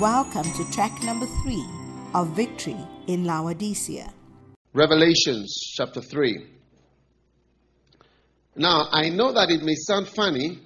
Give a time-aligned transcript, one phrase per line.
[0.00, 1.64] Welcome to track number three
[2.14, 4.12] of Victory in Laodicea.
[4.72, 6.48] Revelations chapter 3.
[8.56, 10.58] Now, I know that it may sound funny,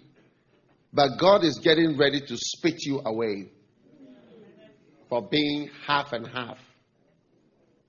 [0.94, 3.50] but God is getting ready to spit you away
[5.10, 6.56] for being half and half.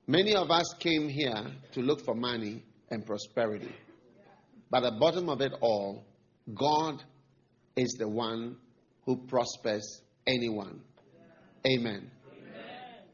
[0.07, 3.73] Many of us came here to look for money and prosperity.
[4.69, 6.03] But at the bottom of it all,
[6.53, 7.01] God
[7.77, 8.57] is the one
[9.05, 10.81] who prospers anyone.
[11.67, 12.09] Amen.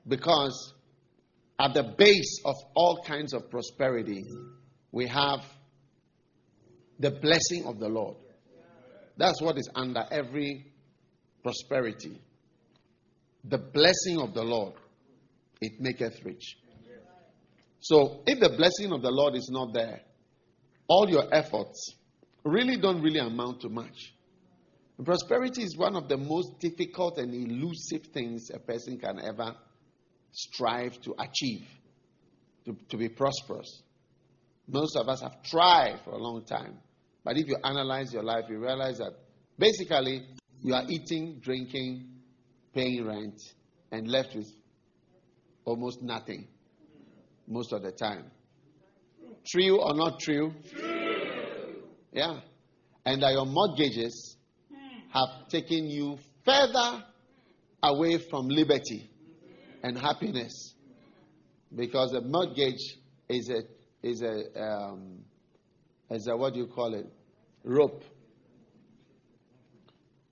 [0.07, 0.73] Because
[1.59, 4.25] at the base of all kinds of prosperity,
[4.91, 5.39] we have
[6.99, 8.17] the blessing of the Lord.
[9.17, 10.65] That's what is under every
[11.43, 12.19] prosperity.
[13.45, 14.73] The blessing of the Lord,
[15.61, 16.57] it maketh rich.
[17.79, 20.01] So if the blessing of the Lord is not there,
[20.87, 21.95] all your efforts
[22.43, 24.13] really don't really amount to much.
[25.03, 29.53] Prosperity is one of the most difficult and elusive things a person can ever
[30.31, 31.67] strive to achieve,
[32.65, 33.83] to, to be prosperous.
[34.67, 36.77] Most of us have tried for a long time.
[37.23, 39.11] But if you analyze your life, you realize that
[39.59, 40.23] basically
[40.61, 42.07] you are eating, drinking,
[42.73, 43.39] paying rent,
[43.91, 44.47] and left with
[45.65, 46.47] almost nothing
[47.47, 48.31] most of the time.
[49.45, 50.53] True or not true?
[50.71, 51.83] True.
[52.13, 52.39] Yeah.
[53.05, 54.34] And that your mortgages
[55.15, 57.03] have taken you further
[57.81, 59.09] away from liberty
[59.81, 60.73] and happiness.
[61.73, 62.97] Because a mortgage
[63.29, 63.61] is a
[64.05, 65.19] is a um,
[66.09, 67.07] is a what do you call it?
[67.63, 68.03] Rope.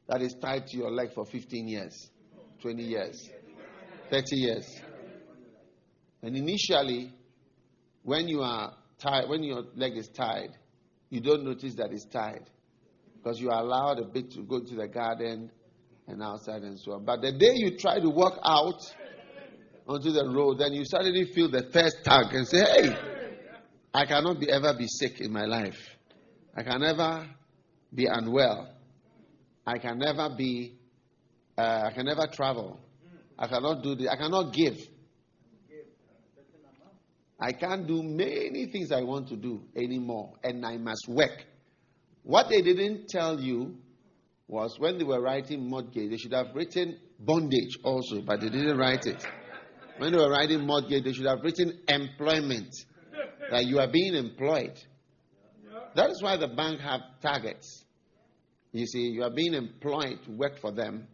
[0.08, 2.09] That is tied to your leg for 15 years
[2.61, 3.30] 20 years
[4.09, 4.81] 30 years.
[6.22, 7.14] And initially
[8.04, 10.52] when you are tied when your leg is tied
[11.09, 12.50] you don't notice that it's tied
[13.23, 15.49] because you are allowed a bit to go to the garden
[16.07, 17.05] and outside and so on.
[17.05, 18.81] But the day you try to walk out
[19.88, 22.97] onto the road, then you suddenly feel the first tug and say, Hey,
[23.93, 25.77] I cannot be, ever be sick in my life.
[26.55, 27.25] I can never
[27.93, 28.75] be unwell.
[29.65, 30.75] I can never be,
[31.58, 32.80] uh, I can never travel.
[33.39, 34.08] I cannot do this.
[34.09, 34.77] I cannot give.
[37.39, 41.45] I can't do many things I want to do anymore, and I must work.
[42.23, 43.76] What they didn't tell you
[44.48, 48.78] was when they were writing mortgage, they should have written bondage also, but they didn't
[48.78, 49.26] write it.
[49.98, 52.73] When they were writing mortgage, they should have written employment,
[53.52, 54.73] that you are being employed.
[55.95, 57.86] That is why the bank have targets.
[58.72, 61.08] You see, you are being employed to work for them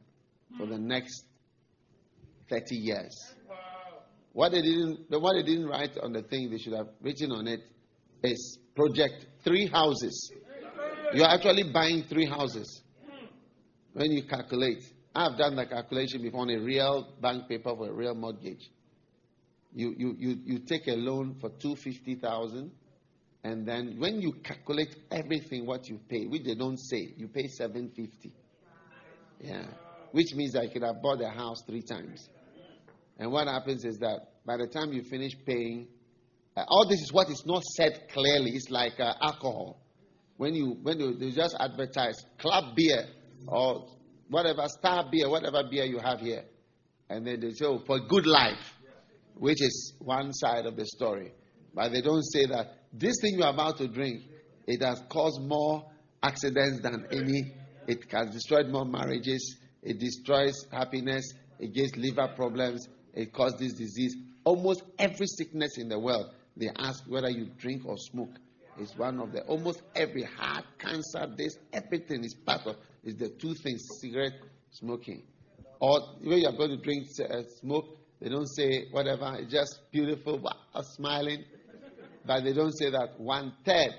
[0.58, 1.26] for the next
[2.50, 3.34] 30 years.
[4.32, 7.32] What they didn't, the what they didn't write on the thing they should have written
[7.32, 7.62] on it
[8.24, 10.32] is project three houses
[11.14, 12.82] you're actually buying three houses
[13.94, 14.84] when you calculate.
[15.16, 18.70] I've done the calculation before on a real bank paper for a real mortgage.
[19.74, 22.72] You, you, you, you take a loan for 250000
[23.44, 27.48] and then when you calculate everything what you pay, which they don't say, you pay
[27.48, 28.34] 750
[29.42, 29.66] Yeah.
[30.12, 32.30] Which means I could have bought a house three times.
[33.18, 35.88] And what happens is that by the time you finish paying,
[36.58, 38.52] uh, all this is what is not said clearly.
[38.52, 39.80] It's like uh, alcohol
[40.40, 43.04] when you when you, they just advertise club beer
[43.46, 43.86] or
[44.30, 46.46] whatever star beer, whatever beer you have here,
[47.10, 48.74] and then they say oh, for good life,
[49.36, 51.34] which is one side of the story,
[51.76, 54.24] but they don't say that this thing you're about to drink,
[54.66, 55.84] it has caused more
[56.24, 57.52] accidents than any.
[57.86, 59.58] It has destroyed more marriages.
[59.84, 61.34] It destroys happiness.
[61.60, 62.88] It gives liver problems.
[63.14, 64.16] It causes disease.
[64.46, 68.38] Almost every sickness in the world, they ask whether you drink or smoke
[68.80, 73.30] is one of the almost every heart cancer, this everything is part of is the
[73.30, 74.34] two things: cigarette,
[74.72, 75.24] smoking.
[75.80, 79.38] Or when you are going to drink uh, smoke, they don't say whatever.
[79.40, 81.46] It's just beautiful, wow, smiling,
[82.26, 83.92] but they don't say that one third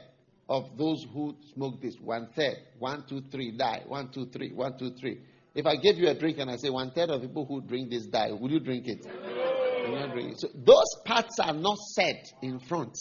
[0.48, 3.82] of those who smoke this, one third, one, two, three, die.
[3.86, 5.20] One, two, three, one, two, three.
[5.54, 7.91] If I give you a drink and I say one third of people who drink
[7.91, 9.06] this die, would you drink it?
[9.06, 10.41] You not drink it.
[10.41, 12.97] So those parts are not said in front.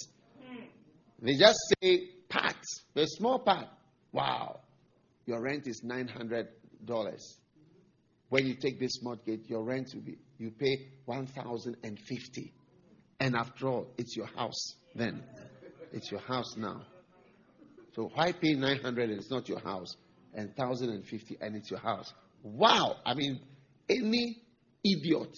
[1.21, 3.67] They just say parts, a small part.
[4.11, 4.61] Wow,
[5.25, 6.47] your rent is nine hundred
[6.85, 7.37] dollars.
[8.29, 12.53] When you take this mortgage, your rent will be you pay one thousand and fifty.
[13.19, 15.23] And after all, it's your house then.
[15.91, 16.83] It's your house now.
[17.95, 19.95] So why pay nine hundred and it's not your house?
[20.33, 22.13] And thousand and fifty and it's your house.
[22.43, 22.95] Wow!
[23.05, 23.41] I mean,
[23.89, 24.37] any
[24.85, 25.35] idiot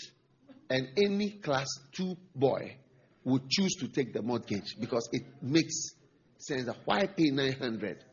[0.70, 2.76] and any class two boy
[3.24, 5.92] would choose to take the mortgage because it makes
[6.38, 8.04] sense that why pay 900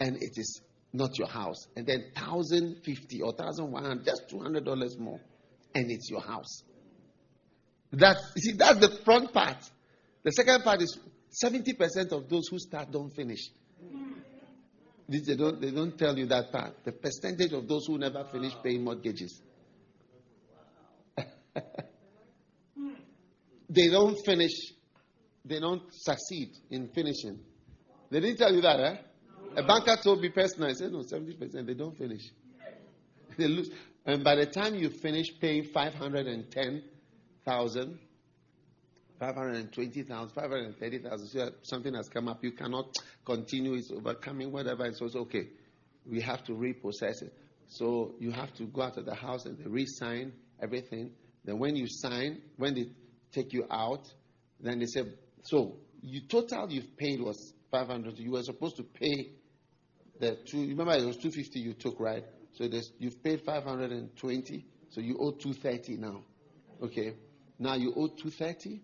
[0.00, 0.60] and it is
[0.92, 5.20] not your house and then 1050 or 1100 just $200 more
[5.74, 6.62] and it's your house.
[7.92, 9.58] That's, see, that's the front part.
[10.22, 10.98] The second part is
[11.44, 13.50] 70% of those who start don't finish.
[15.08, 16.84] They don't, they don't tell you that part.
[16.84, 19.40] The percentage of those who never finish paying mortgages.
[23.76, 24.72] they don't finish,
[25.44, 27.38] they don't succeed in finishing.
[28.10, 28.96] They didn't tell you that, eh?
[29.56, 32.22] A banker told me personally, I said, no, 70%, they don't finish.
[33.38, 33.70] they lose.
[34.06, 37.98] And by the time you finish paying 510,000,
[39.18, 45.48] 520,000, 530,000, so something has come up, you cannot continue, it's overcoming, whatever, it's okay.
[46.06, 47.34] We have to reprocess it.
[47.68, 50.32] So you have to go out of the house and they re-sign
[50.62, 51.10] everything.
[51.44, 52.86] Then when you sign, when they
[53.36, 54.06] take you out,
[54.60, 55.12] then they said,
[55.42, 58.18] so you total you've paid was 500.
[58.18, 59.32] You were supposed to pay
[60.18, 60.60] the two.
[60.68, 62.24] Remember, it was 250 you took, right?
[62.54, 62.68] So
[62.98, 64.66] you've paid 520.
[64.90, 66.22] So you owe 230 now.
[66.82, 67.14] Okay.
[67.58, 68.80] Now you owe 230.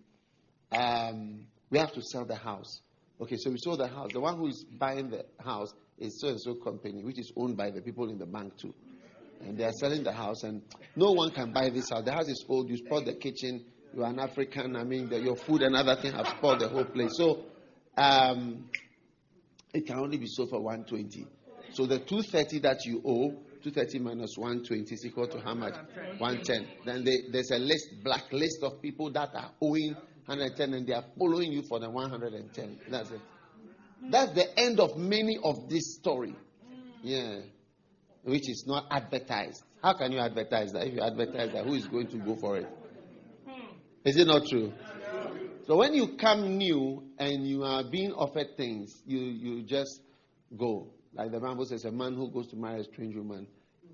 [0.71, 2.81] Um, we have to sell the house.
[3.21, 4.09] Okay, so we sold the house.
[4.11, 7.55] The one who is buying the house is so and so company, which is owned
[7.55, 8.73] by the people in the bank too.
[9.41, 10.61] And they are selling the house, and
[10.95, 12.03] no one can buy this house.
[12.03, 12.69] The house is old.
[12.69, 13.65] You spoiled the kitchen.
[13.95, 14.75] You are an African.
[14.75, 17.11] I mean, the, your food and other things have spoiled the whole place.
[17.15, 17.45] So
[17.95, 18.69] um,
[19.73, 21.27] it can only be sold for 120.
[21.73, 23.31] So the 230 that you owe,
[23.63, 25.75] 230 minus 120 is equal to how much?
[26.17, 26.67] 110.
[26.85, 29.95] Then they, there's a list, black list of people that are owing
[30.25, 32.79] 110 and they are following you for the 110.
[32.89, 33.21] That's it.
[34.09, 36.35] That's the end of many of this story.
[37.01, 37.39] Yeah.
[38.23, 39.63] Which is not advertised.
[39.81, 40.87] How can you advertise that?
[40.87, 42.67] If you advertise that, who is going to go for it?
[44.05, 44.73] Is it not true?
[45.65, 50.01] So when you come new and you are being offered things, you, you just
[50.57, 50.89] go.
[51.13, 53.47] Like the Bible says, a man who goes to marry a strange woman,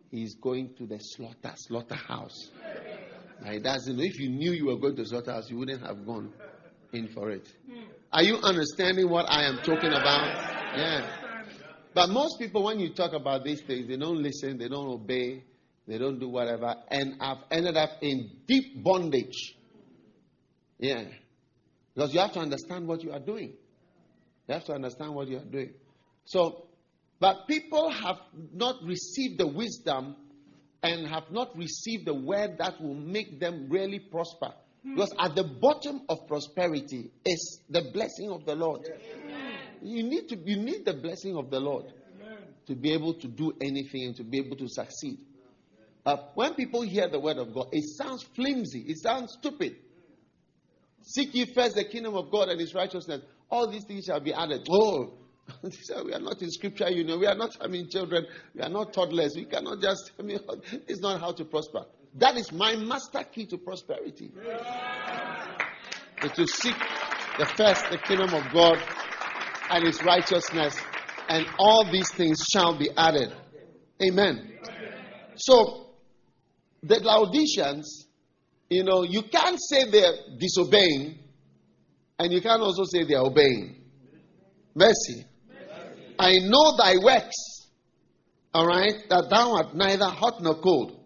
[0.09, 2.49] he's going to the slaughter, slaughterhouse.
[3.43, 6.05] Like that's you know, if you knew you were going to slaughterhouse, you wouldn't have
[6.05, 6.33] gone
[6.91, 7.47] in for it.
[8.11, 10.75] Are you understanding what I am talking about?
[10.75, 11.07] Yeah.
[11.93, 15.43] But most people, when you talk about these things, they don't listen, they don't obey,
[15.87, 19.55] they don't do whatever, and I've ended up in deep bondage.
[20.79, 21.03] Yeah.
[21.93, 23.53] Because you have to understand what you are doing.
[24.47, 25.73] You have to understand what you are doing.
[26.25, 26.67] So,
[27.19, 28.17] but people have
[28.53, 30.15] not received the wisdom
[30.81, 34.53] and have not received the word that will make them really prosper.
[34.83, 38.87] Because at the bottom of prosperity is the blessing of the Lord.
[39.81, 41.85] You need to you need the blessing of the Lord
[42.67, 45.19] to be able to do anything and to be able to succeed.
[46.05, 49.75] Uh, when people hear the word of God, it sounds flimsy, it sounds stupid.
[51.01, 53.21] Seek ye first the kingdom of God and his righteousness.
[53.49, 54.67] All these things shall be added.
[54.69, 55.13] Oh,
[56.05, 57.17] we are not in scripture, you know.
[57.17, 58.25] We are not, I mean, children.
[58.53, 59.35] We are not toddlers.
[59.35, 60.39] We cannot just, I mean,
[60.87, 61.85] it's not how to prosper.
[62.15, 64.31] That is my master key to prosperity.
[66.23, 66.75] Is to seek
[67.37, 68.77] the first, the kingdom of God
[69.69, 70.75] and his righteousness,
[71.29, 73.33] and all these things shall be added.
[74.01, 74.59] Amen.
[75.35, 75.91] So,
[76.81, 78.07] the Laodiceans
[78.69, 81.19] you know, you can't say they're disobeying,
[82.19, 83.75] and you can't also say they're obeying.
[84.75, 85.25] Mercy.
[86.19, 87.69] I know thy works,
[88.53, 90.99] all right, that thou art neither hot nor cold.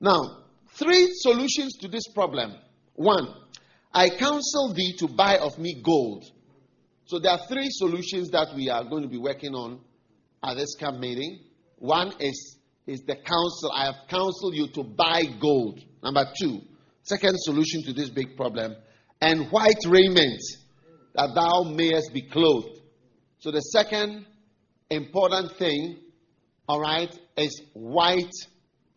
[0.00, 0.44] Now,
[0.74, 2.54] three solutions to this problem.
[2.94, 3.28] One,
[3.94, 6.24] I counsel thee to buy of me gold.
[7.06, 9.80] So there are three solutions that we are going to be working on
[10.42, 11.40] at this camp meeting.
[11.78, 13.72] One is, is the counsel.
[13.74, 15.80] I have counseled you to buy gold.
[16.02, 16.60] Number two,
[17.02, 18.76] Second solution to this big problem.
[19.20, 20.40] And white raiment,
[21.14, 22.80] that thou mayest be clothed.
[23.38, 24.24] So the second
[24.90, 25.98] important thing,
[26.68, 28.32] all right, is white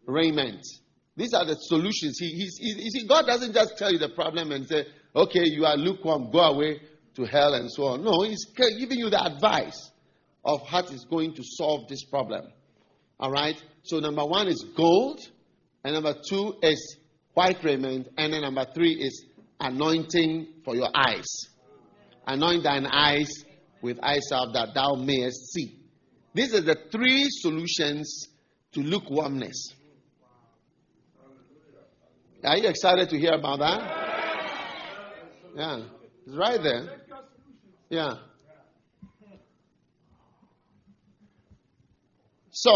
[0.05, 0.62] raiment.
[1.17, 2.17] These are the solutions.
[2.19, 4.85] He, he, he, see, God doesn't just tell you the problem and say,
[5.15, 6.81] okay, you are lukewarm, go away
[7.15, 8.03] to hell and so on.
[8.03, 9.91] No, He's giving you the advice
[10.43, 12.45] of how He's going to solve this problem.
[13.19, 13.62] All right?
[13.83, 15.21] So, number one is gold,
[15.83, 16.97] and number two is
[17.36, 18.08] white raiment.
[18.18, 19.24] And then number three is
[19.60, 21.27] anointing for your eyes.
[22.25, 23.30] Anoint thine eyes
[23.84, 24.20] with eye
[24.54, 25.77] that thou mayest see.
[26.34, 28.27] These are the three solutions
[28.74, 29.74] to lukewarmness.
[32.44, 34.06] Are you excited to hear about that?
[35.56, 35.84] Yeah,
[36.25, 37.01] it's right there.
[37.89, 38.15] Yeah.
[42.51, 42.72] So,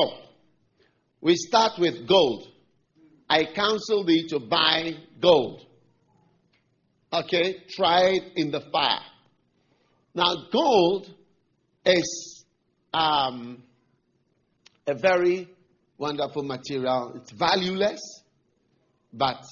[1.21, 2.47] we start with gold.
[3.29, 5.65] I counsel thee to buy gold.
[7.13, 9.01] Okay, try it in the fire.
[10.15, 11.13] Now, gold
[11.85, 12.45] is
[12.93, 13.63] um,
[14.87, 15.49] a very
[15.97, 17.13] wonderful material.
[17.15, 17.99] It's valueless.
[19.13, 19.43] but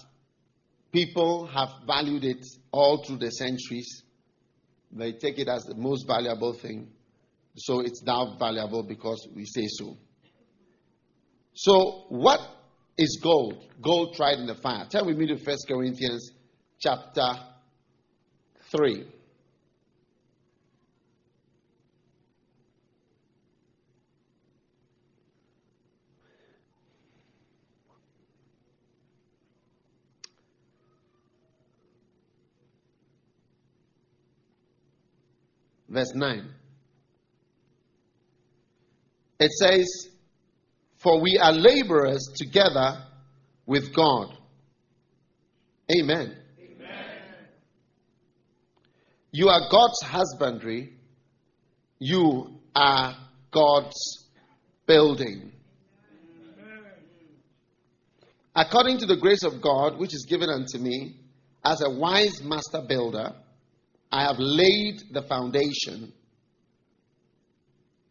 [0.91, 4.03] people have valued it all through the centuries.
[4.91, 6.89] They take it as the most valuable thing.
[7.55, 9.98] So it's now valuable because we say so.
[11.53, 12.39] So, what
[12.98, 13.63] is gold?
[13.82, 14.86] Gold tried in the fire.
[14.89, 16.32] Turn with me to 1 Corinthians
[16.80, 17.27] chapter
[18.72, 19.06] 3.
[35.89, 36.50] Verse 9.
[39.39, 40.10] It says,
[40.98, 43.04] For we are laborers together
[43.66, 44.36] with God.
[45.92, 46.36] Amen.
[46.60, 46.98] Amen.
[49.32, 50.94] You are God's husbandry.
[52.00, 53.16] You are
[53.51, 54.25] God's
[54.86, 55.51] building.
[58.56, 61.18] According to the grace of God, which is given unto me,
[61.63, 63.34] as a wise master builder,
[64.12, 66.13] I have laid the foundation,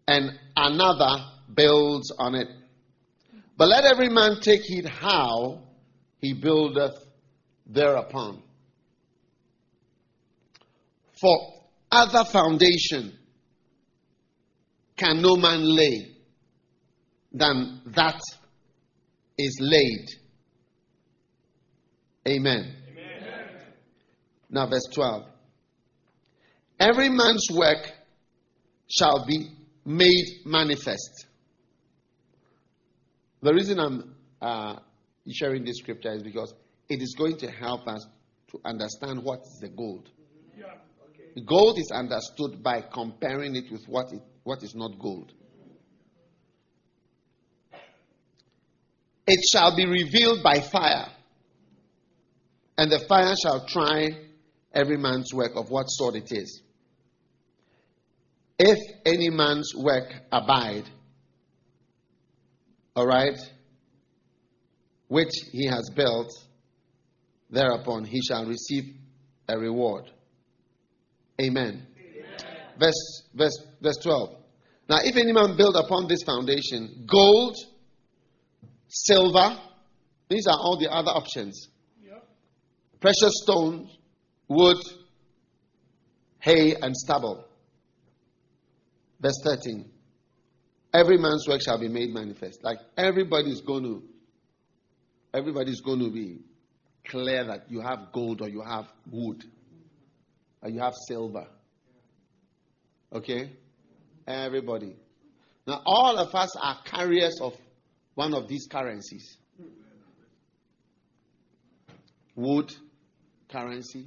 [0.07, 2.49] and another builds on it.
[3.57, 5.63] But let every man take heed how
[6.19, 6.95] he buildeth
[7.67, 8.43] thereupon.
[11.21, 11.55] For
[11.91, 13.19] other foundation
[14.97, 16.17] can no man lay
[17.33, 18.21] than that
[19.39, 20.09] is laid.
[22.29, 22.75] Amen.
[22.91, 23.15] Amen.
[24.51, 25.25] Now, verse 12.
[26.81, 27.93] Every man's work
[28.89, 29.51] shall be
[29.85, 31.26] made manifest.
[33.47, 34.75] The reason I'm uh,
[35.31, 36.53] sharing this scripture is because
[36.89, 38.05] it is going to help us
[38.51, 40.11] to understand what is the gold.
[40.59, 40.65] Yeah,
[41.11, 41.45] okay.
[41.47, 45.33] Gold is understood by comparing it with what, it, what is not gold.
[49.29, 51.07] It shall be revealed by fire,
[52.77, 54.09] and the fire shall try
[54.75, 56.63] every man's work of what sort it is.
[58.59, 60.91] If any man's work abide,
[62.97, 63.39] all right,
[65.09, 66.33] which he has built,
[67.51, 68.95] thereupon he shall receive
[69.49, 70.11] a reward.
[71.41, 71.87] Amen.
[71.99, 72.39] Amen.
[72.81, 74.31] Verse, verse, verse 12.
[74.89, 77.57] Now, if any man build upon this foundation gold,
[78.89, 79.59] silver,
[80.29, 81.69] these are all the other options.
[82.03, 82.27] Yep.
[83.01, 83.91] Precious stones,
[84.49, 84.79] wood,
[86.39, 87.45] hay, and stubble.
[89.21, 89.91] Verse 13.
[90.97, 92.65] Every man's work shall be made manifest.
[92.65, 94.03] Like everybody's going to,
[95.35, 96.41] everybody's going to be
[97.07, 99.45] clear that you have gold or you have wood
[100.63, 101.47] or you have silver.
[103.13, 103.53] Okay?
[104.27, 104.97] Everybody.
[105.67, 107.53] Now, all of us are carriers of
[108.15, 109.37] one of these currencies
[112.37, 112.73] wood
[113.51, 114.07] currency,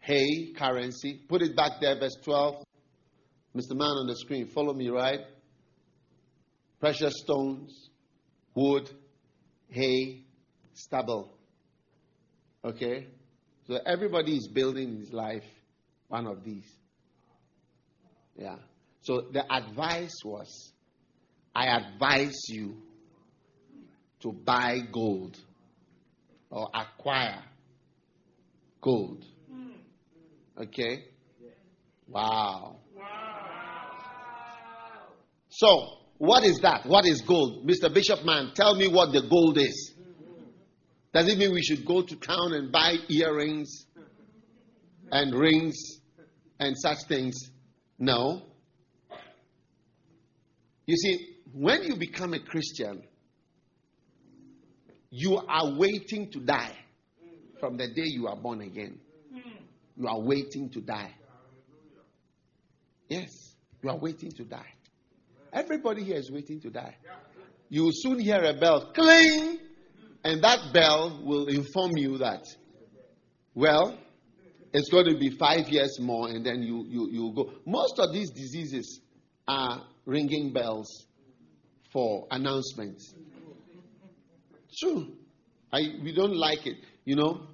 [0.00, 1.20] hay currency.
[1.28, 2.64] Put it back there, verse 12.
[3.56, 3.74] Mr.
[3.74, 5.20] Man on the screen, follow me, right?
[6.82, 7.90] Precious stones,
[8.56, 8.90] wood,
[9.68, 10.24] hay,
[10.74, 11.32] stubble.
[12.64, 13.06] Okay?
[13.68, 15.44] So everybody is building his life
[16.08, 16.66] one of these.
[18.36, 18.56] Yeah.
[19.02, 20.72] So the advice was
[21.54, 22.78] I advise you
[24.22, 25.38] to buy gold
[26.50, 27.44] or acquire
[28.80, 29.24] gold.
[30.58, 31.04] Okay?
[32.08, 32.78] Wow.
[35.48, 36.86] So, what is that?
[36.86, 37.66] What is gold?
[37.66, 37.92] Mr.
[37.92, 39.92] Bishop Man, tell me what the gold is.
[41.12, 43.86] Does it mean we should go to town and buy earrings
[45.10, 45.74] and rings
[46.60, 47.50] and such things?
[47.98, 48.42] No.
[50.86, 53.02] You see, when you become a Christian,
[55.10, 56.76] you are waiting to die
[57.58, 59.00] from the day you are born again.
[59.96, 61.16] You are waiting to die.
[63.08, 64.72] Yes, you are waiting to die.
[65.52, 66.96] Everybody here is waiting to die.
[67.68, 69.58] You will soon hear a bell cling,
[70.24, 72.44] and that bell will inform you that,
[73.54, 73.98] well,
[74.72, 77.52] it's going to be five years more, and then you, you, you go.
[77.66, 79.00] Most of these diseases
[79.46, 81.06] are ringing bells
[81.92, 83.14] for announcements.
[84.78, 85.12] True.
[85.70, 87.46] I, we don't like it, you know.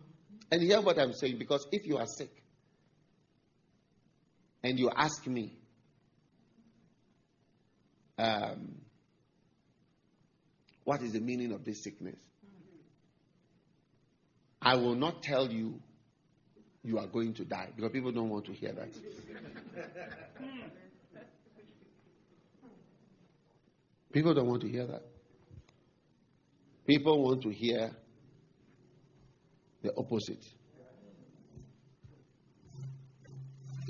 [0.51, 2.31] And hear what I'm saying because if you are sick
[4.63, 5.59] and you ask me,
[8.19, 8.75] um,
[10.85, 12.17] what is the meaning of this sickness?
[14.61, 15.81] I will not tell you
[16.83, 18.89] you are going to die because people don't want to hear that.
[24.13, 25.03] people don't want to hear that.
[26.87, 27.91] People want to hear
[29.83, 30.43] the opposite.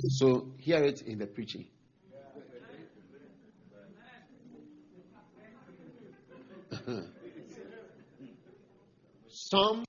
[0.09, 1.67] So hear it in the preaching.
[9.29, 9.85] Some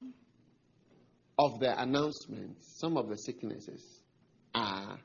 [1.38, 4.02] of the announcements, some of the sicknesses
[4.54, 5.00] are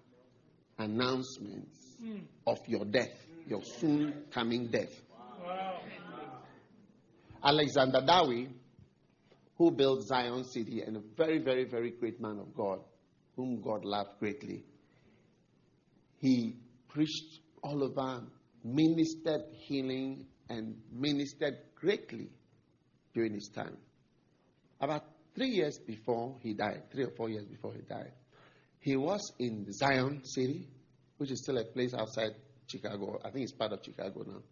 [0.78, 2.20] announcements mm.
[2.46, 3.14] of your death,
[3.46, 4.90] your soon coming death.
[5.44, 5.80] Wow.
[7.44, 8.48] Alexander Dowie,
[9.56, 12.80] who built Zion City and a very, very, very great man of God,
[13.36, 14.64] whom God loved greatly,
[16.20, 16.56] he
[16.88, 18.22] preached all over,
[18.64, 22.28] ministered healing, and ministered greatly
[23.12, 23.76] during his time.
[24.80, 28.12] About three years before he died, three or four years before he died,
[28.80, 30.68] he was in Zion City,
[31.16, 32.34] which is still a place outside
[32.66, 33.20] Chicago.
[33.24, 34.42] I think it's part of Chicago now.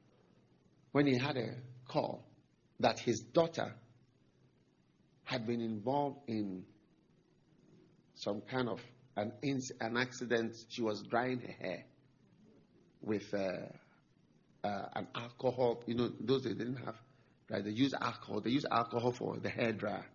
[0.93, 1.55] When he had a
[1.87, 2.25] call
[2.81, 3.75] that his daughter
[5.25, 6.65] had been involved in
[8.15, 8.81] some kind of
[9.17, 9.33] an,
[9.81, 10.55] an accident.
[10.69, 11.85] She was drying her hair
[13.03, 13.69] with uh,
[14.65, 15.83] uh, an alcohol.
[15.87, 16.97] You know, those they didn't have,
[17.51, 17.65] right?
[17.65, 18.41] They use alcohol.
[18.41, 20.07] They use alcohol for the hair dryer.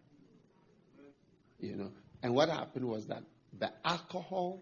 [1.59, 3.23] You know, and what happened was that
[3.57, 4.61] the alcohol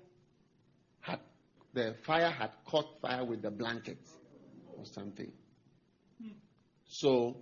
[1.01, 1.19] had,
[1.73, 4.11] the fire had caught fire with the blankets
[4.77, 5.31] or something.
[6.87, 7.37] So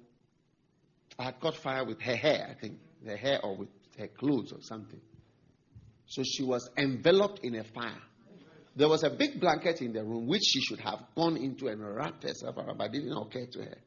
[1.20, 3.70] I had caught fire with her hair, I think, the hair or with
[4.00, 5.02] her clothes or something.
[6.08, 8.02] So she was enveloped in a fire.
[8.76, 11.82] There was a big blanket in the room which she should have gone into and
[11.96, 13.78] wrapped herself around, but it didn't occur to her.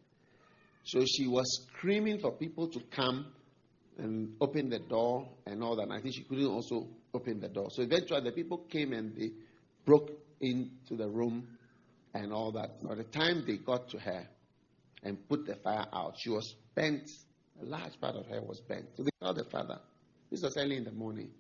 [0.84, 3.26] So she was screaming for people to come
[3.98, 5.82] and open the door and all that.
[5.82, 7.68] And I think she couldn't also open the door.
[7.70, 9.32] So eventually the people came and they
[9.84, 11.48] broke into the room
[12.14, 12.82] and all that.
[12.82, 14.28] By the time they got to her
[15.02, 17.10] and put the fire out, she was bent.
[17.60, 18.86] A large part of her was bent.
[18.96, 19.80] So they called the father.
[20.30, 21.30] This was early in the morning.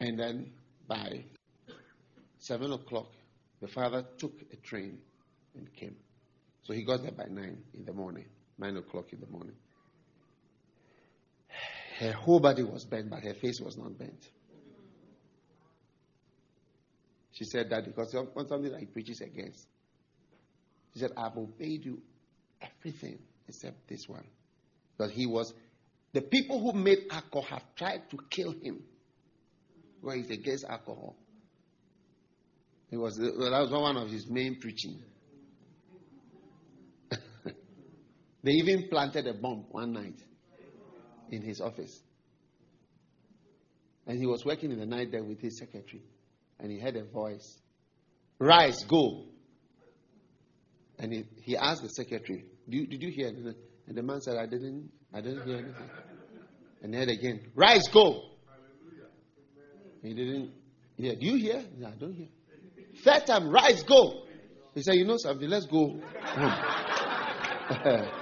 [0.00, 0.52] And then
[0.86, 1.24] by
[2.48, 3.12] seven o'clock,
[3.60, 4.98] the father took a train
[5.54, 5.94] and came.
[6.62, 8.24] So he got there by nine in the morning,
[8.58, 9.54] nine o'clock in the morning.
[11.98, 14.24] Her whole body was bent, but her face was not bent.
[17.32, 19.66] She said that because of something that he preaches against.
[20.94, 22.00] She said, I've obeyed you
[22.62, 24.24] everything except this one.
[24.96, 25.52] But he was,
[26.12, 28.82] the people who made alcohol have tried to kill him.
[30.02, 31.16] Well, he's against alcohol.
[32.90, 35.02] It was, that was one of his main preaching.
[38.42, 40.18] they even planted a bomb one night
[41.30, 42.00] in his office.
[44.06, 46.02] And he was working in the night there with his secretary.
[46.58, 47.58] And he heard a voice
[48.38, 49.24] Rise, go.
[50.98, 53.54] And he, he asked the secretary, did, did you hear anything?
[53.86, 55.90] And the man said, I didn't, I didn't hear anything.
[56.82, 58.22] And he again, Rise, go.
[60.02, 60.52] He didn't
[60.96, 61.16] hear.
[61.16, 61.64] Do you hear?
[61.76, 62.28] No, I don't hear.
[63.02, 64.22] Third time, rise, go.
[64.74, 66.00] He said, You know something, let's go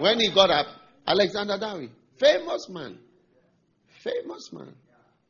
[0.00, 0.66] when he got up,
[1.06, 2.98] Alexander Dowie, famous man,
[4.02, 4.74] famous man.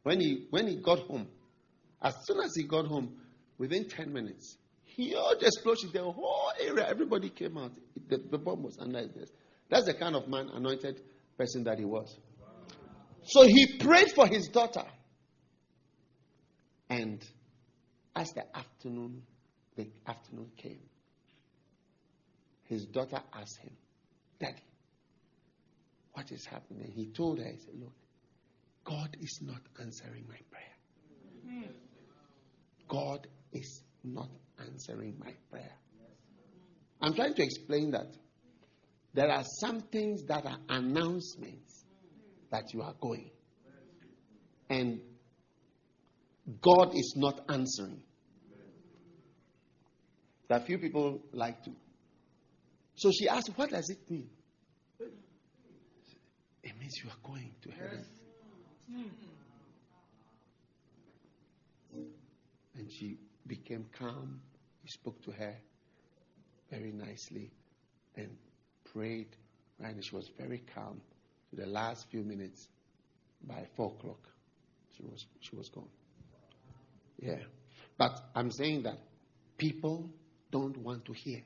[0.02, 1.28] When he when he got home,
[2.00, 3.16] as soon as he got home,
[3.58, 5.90] within ten minutes, huge explosion.
[5.92, 7.72] The whole area, everybody came out.
[8.08, 9.32] The, the bomb was under his desk.
[9.68, 11.00] That's the kind of man, anointed
[11.36, 12.16] person that he was.
[13.24, 14.84] So he prayed for his daughter.
[16.90, 17.24] And
[18.16, 19.22] as the afternoon,
[19.76, 20.80] the afternoon came,
[22.64, 23.72] his daughter asked him,
[24.40, 24.62] Daddy,
[26.12, 26.92] what is happening?
[26.94, 27.92] He told her, he said, Look,
[28.84, 31.64] God is not answering my prayer.
[32.88, 35.72] God is not answering my prayer.
[37.00, 38.08] I'm trying to explain that
[39.14, 41.84] there are some things that are announcements
[42.50, 43.30] that you are going.
[44.68, 45.00] And
[46.60, 48.02] God is not answering.
[50.48, 51.70] That few people like to.
[52.96, 54.28] So she asked, What does it mean?
[56.62, 58.04] It means you are going to heaven.
[62.76, 64.40] And she became calm.
[64.82, 65.56] He spoke to her
[66.70, 67.50] very nicely
[68.16, 68.36] and
[68.92, 69.36] prayed.
[69.82, 71.00] And she was very calm.
[71.50, 72.68] To the last few minutes,
[73.46, 74.28] by four o'clock,
[74.96, 75.88] she was she was gone.
[77.20, 77.36] Yeah.
[77.98, 78.98] But I'm saying that
[79.58, 80.10] people
[80.50, 81.42] don't want to hear.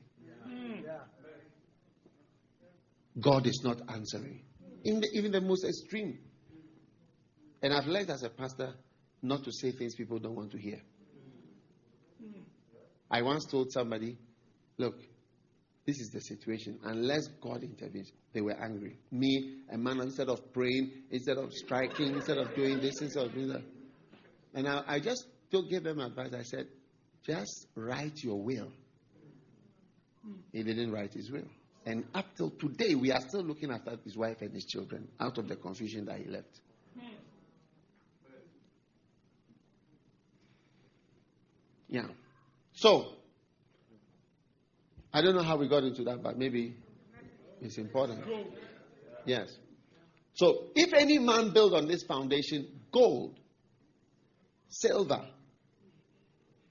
[3.19, 4.41] God is not answering.
[4.83, 6.19] In the, even the most extreme.
[7.61, 8.73] And I've learned as a pastor
[9.21, 10.81] not to say things people don't want to hear.
[13.09, 14.17] I once told somebody,
[14.77, 14.95] look,
[15.85, 16.79] this is the situation.
[16.83, 18.97] Unless God intervenes, they were angry.
[19.11, 23.33] Me, a man, instead of praying, instead of striking, instead of doing this, instead of
[23.33, 23.61] doing that.
[24.53, 26.33] And I, I just told, gave him advice.
[26.33, 26.67] I said,
[27.25, 28.71] just write your will.
[30.51, 31.47] He didn't write his will.
[31.85, 35.37] And up till today, we are still looking after his wife and his children out
[35.37, 36.59] of the confusion that he left.
[41.87, 42.07] Yeah.
[42.73, 43.13] So,
[45.13, 46.75] I don't know how we got into that, but maybe
[47.61, 48.25] it's important.
[49.25, 49.55] Yes.
[50.33, 53.39] So, if any man build on this foundation gold,
[54.67, 55.21] silver,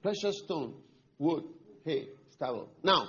[0.05, 0.75] precious stone,
[1.19, 1.45] wood,
[1.87, 2.69] hay, stubble.
[2.83, 3.09] Now,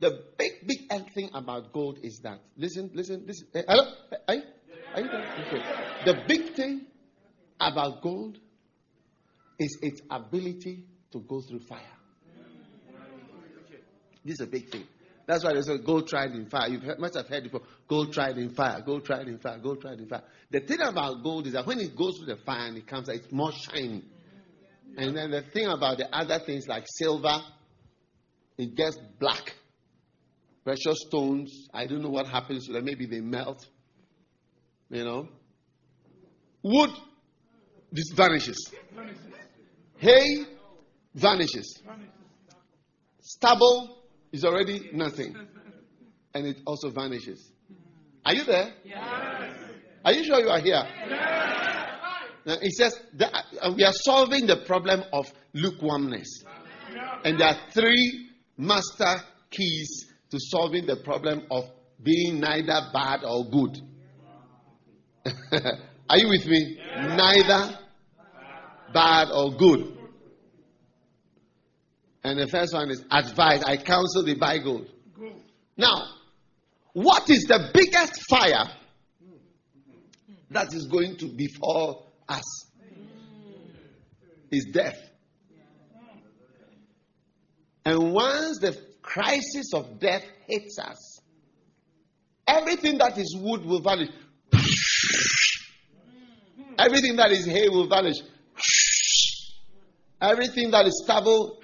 [0.00, 3.46] the big, big thing about gold is that, listen, listen, listen.
[3.54, 3.84] Eh, hello?
[4.26, 4.42] Are you,
[4.94, 5.62] are you okay.
[6.06, 6.86] The big thing
[7.60, 8.38] about gold
[9.58, 11.82] is its ability to go through fire.
[14.24, 14.84] This is a big thing.
[15.26, 16.68] That's why they say gold tried in fire.
[16.70, 19.98] You must have heard before gold tried in fire, gold tried in fire, gold tried
[19.98, 20.22] in fire.
[20.50, 23.10] The thing about gold is that when it goes through the fire and it comes
[23.10, 24.04] out, it's more shiny.
[24.96, 27.40] And then the thing about the other things like silver,
[28.58, 29.54] it gets black.
[30.64, 32.84] Precious stones, I don't know what happens to them.
[32.84, 33.66] Maybe they melt.
[34.90, 35.28] You know.
[36.62, 36.90] Wood,
[37.90, 38.70] this vanishes.
[39.98, 40.44] Hay
[41.14, 41.82] vanishes.
[43.20, 43.98] Stubble
[44.32, 45.34] is already nothing.
[46.34, 47.50] And it also vanishes.
[48.24, 48.72] Are you there?
[48.84, 49.56] Yes.
[50.04, 50.82] Are you sure you are here?
[51.08, 51.69] Yes.
[52.44, 56.44] Now, it says that uh, we are solving the problem of lukewarmness.
[57.24, 61.64] And there are three master keys to solving the problem of
[62.02, 63.80] being neither bad or good.
[66.08, 66.78] are you with me?
[66.78, 67.18] Yes.
[67.18, 67.78] Neither
[68.92, 69.96] bad or good.
[72.22, 73.62] And the first one is advice.
[73.64, 74.88] I counsel the buy gold.
[75.76, 76.02] Now,
[76.92, 78.64] what is the biggest fire
[80.50, 82.66] that is going to befall us?
[84.50, 84.98] Is death.
[87.84, 91.20] And once the crisis of death hits us,
[92.46, 94.10] everything that is wood will vanish.
[96.78, 98.16] Everything that is hay will vanish.
[100.20, 101.60] Everything that is stubble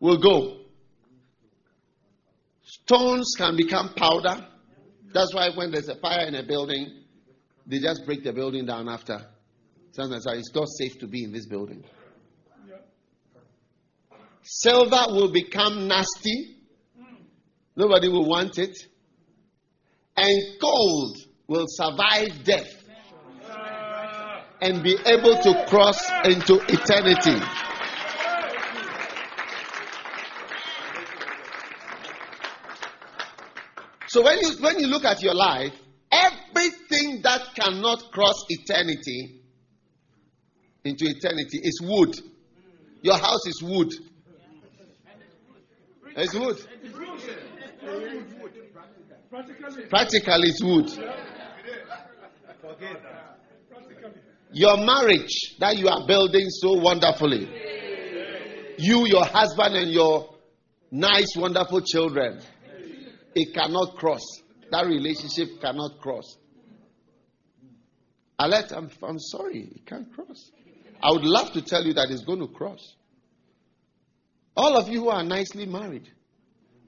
[0.00, 0.58] will go.
[2.64, 4.46] Stones can become powder.
[5.12, 7.03] That's why when there's a fire in a building,
[7.66, 9.20] they just break the building down after.
[9.92, 11.84] Sometimes it's not safe to be in this building.
[14.42, 16.56] Silver will become nasty.
[17.76, 18.76] Nobody will want it.
[20.16, 22.84] And gold will survive death
[24.60, 27.40] and be able to cross into eternity.
[34.08, 35.74] So when you when you look at your life,
[36.56, 39.40] everything that cannot cross eternity
[40.84, 42.14] into eternity is wood.
[43.02, 43.92] Your house is wood.
[46.16, 46.56] It's wood.
[49.90, 50.90] Practically, it's wood.
[54.52, 57.48] Your marriage that you are building so wonderfully.
[58.78, 60.36] You, your husband, and your
[60.90, 62.40] nice, wonderful children
[63.34, 64.22] it cannot cross.
[64.70, 66.36] That relationship cannot cross.
[68.38, 70.50] Alert, I'm, I'm sorry, it can't cross.
[71.02, 72.94] I would love to tell you that it's going to cross.
[74.56, 76.08] All of you who are nicely married.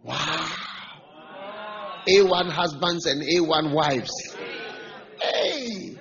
[0.02, 0.48] Wow.
[2.08, 4.12] A1 husbands and A1 wives.
[5.20, 5.96] Hey.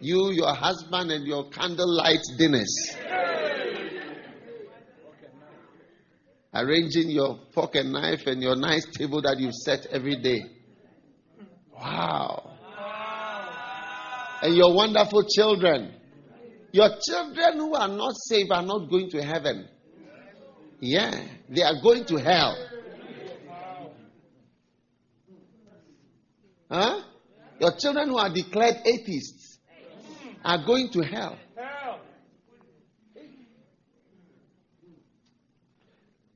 [0.00, 2.96] You, your husband, and your candlelight dinners.
[6.54, 10.42] arranging your fork and knife and your nice table that you set every day.
[11.74, 12.53] Wow.
[14.42, 15.94] And your wonderful children.
[16.72, 19.68] Your children who are not saved are not going to heaven.
[20.80, 22.56] Yeah, they are going to hell.
[26.70, 27.00] Huh?
[27.60, 29.58] Your children who are declared atheists
[30.44, 31.38] are going to hell.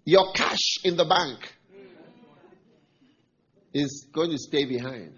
[0.05, 1.53] Your cash in the bank
[3.75, 5.13] is going to stay behind,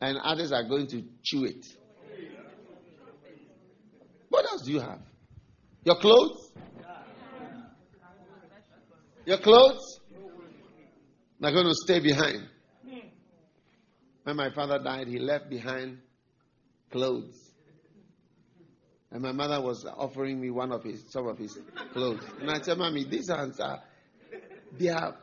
[0.00, 1.66] and others are going to chew it.
[4.66, 4.98] Do you have?
[5.84, 6.50] Your clothes?
[9.24, 10.00] Your clothes
[11.40, 12.48] are going to stay behind.
[14.24, 15.98] When my father died, he left behind
[16.90, 17.52] clothes.
[19.12, 21.56] And my mother was offering me one of his some of his
[21.92, 22.24] clothes.
[22.40, 23.48] And I said, Mommy, these are
[24.76, 25.16] they are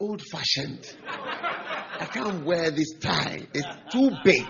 [0.00, 0.96] old fashioned.
[1.06, 3.46] I can't wear this tie.
[3.52, 4.46] It's too big.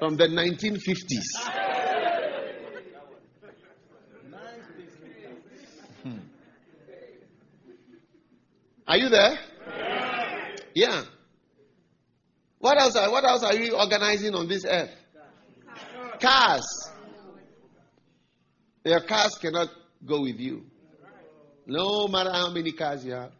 [0.00, 1.63] From the 1950s.
[8.94, 9.36] Are you there?
[10.72, 11.02] Yeah.
[12.60, 12.94] What else?
[12.94, 14.94] Are, what else are you organizing on this earth?
[16.20, 16.64] Cars.
[18.84, 19.66] Your cars cannot
[20.06, 20.66] go with you.
[21.66, 23.32] No matter how many cars you have.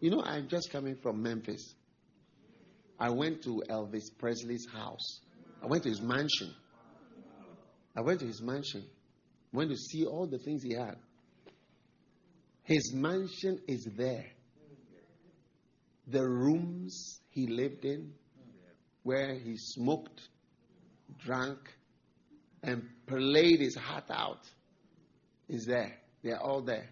[0.00, 1.74] You know, I'm just coming from Memphis.
[2.96, 5.18] I went to Elvis Presley's house.
[5.60, 6.54] I went to his mansion.
[7.96, 8.84] I went to his mansion.
[9.52, 10.94] Went to see all the things he had.
[12.62, 14.26] His mansion is there.
[16.06, 18.12] The rooms he lived in,
[19.02, 20.20] where he smoked,
[21.24, 21.58] drank,
[22.62, 24.40] and played his heart out,
[25.48, 25.96] is there.
[26.22, 26.88] They're all there.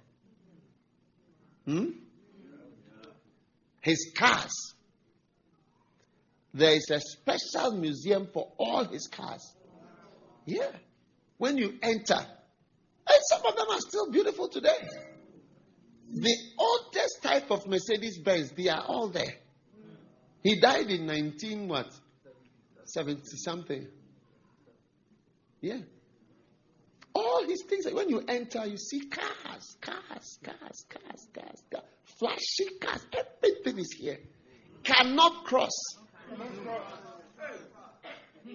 [1.64, 1.90] Hmm?
[3.80, 4.74] His cars.
[6.52, 9.54] There is a special museum for all his cars.
[10.46, 10.70] Yeah.
[11.38, 14.88] When you enter, and some of them are still beautiful today.
[16.12, 19.34] The oldest type of Mercedes Benz, they are all there.
[20.42, 21.90] He died in 19 what?
[22.84, 23.86] 70 something.
[25.60, 25.78] Yeah.
[27.14, 31.84] All these things, when you enter, you see cars, cars, cars, cars, cars, cars,
[32.18, 33.06] flashy cars.
[33.12, 34.18] Everything is here.
[34.82, 35.70] Cannot cross.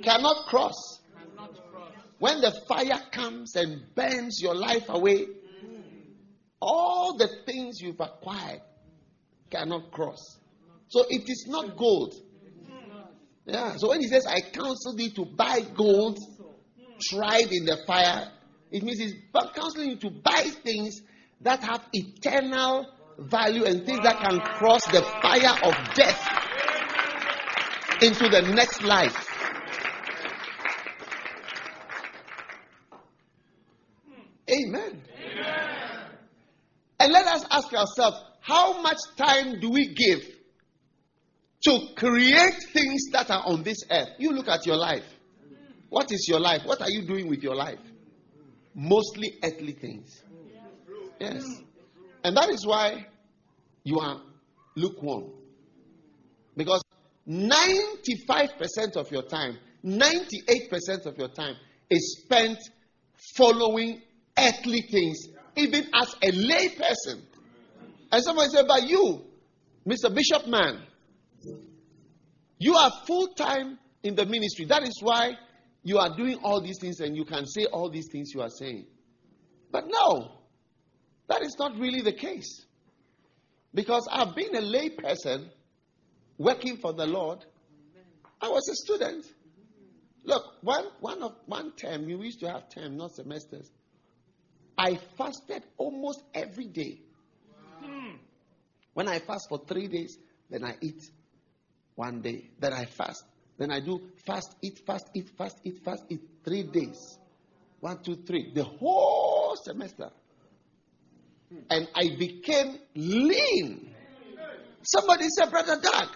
[0.04, 1.00] Cannot cross.
[2.20, 5.26] When the fire comes and burns your life away,
[6.62, 8.62] all the things you've acquired
[9.50, 10.38] cannot cross.
[10.90, 12.16] So it is not gold.
[13.46, 13.76] Yeah.
[13.78, 16.20] So when he says, I counsel thee to buy gold
[17.10, 18.32] tried in the fire,
[18.72, 19.14] it means he's
[19.56, 21.02] counseling you to buy things
[21.42, 22.86] that have eternal
[23.18, 26.40] value and things that can cross the fire of death
[28.02, 29.28] into the next life.
[34.50, 35.02] Amen.
[35.22, 36.00] Amen.
[37.00, 40.22] And let us ask ourselves how much time do we give
[41.62, 44.10] to create things that are on this earth?
[44.18, 45.06] You look at your life.
[45.90, 46.62] What is your life?
[46.66, 47.80] What are you doing with your life?
[48.74, 50.24] Mostly earthly things.
[51.20, 51.44] Yes.
[52.24, 53.08] And that is why
[53.84, 54.22] you are
[54.76, 55.32] lukewarm.
[56.56, 56.82] Because
[57.28, 61.56] 95% of your time, 98% of your time
[61.90, 62.58] is spent
[63.36, 64.02] following
[64.38, 67.24] earthly things, even as a lay person.
[68.12, 69.22] And somebody said, But you,
[69.88, 70.14] Mr.
[70.14, 70.82] Bishop Man,
[72.58, 74.66] you are full time in the ministry.
[74.66, 75.34] That is why
[75.84, 78.50] you are doing all these things and you can say all these things you are
[78.50, 78.86] saying.
[79.72, 80.32] But no,
[81.28, 82.66] that is not really the case.
[83.74, 85.50] Because I've been a lay person
[86.38, 87.46] working for the Lord.
[88.42, 89.26] I was a student.
[90.24, 93.72] Look, one, one, of, one term, we used to have term, not semesters.
[94.78, 97.02] I fasted almost every day.
[99.00, 100.18] When I fast for three days,
[100.50, 101.10] then I eat
[101.96, 102.50] one day.
[102.60, 103.24] Then I fast.
[103.58, 106.20] Then I do fast, eat, fast, eat, fast, eat, fast, eat.
[106.44, 107.18] Three days.
[107.80, 108.52] One, two, three.
[108.54, 110.10] The whole semester.
[111.70, 113.96] And I became lean.
[114.82, 116.10] Somebody said, Brother Dag,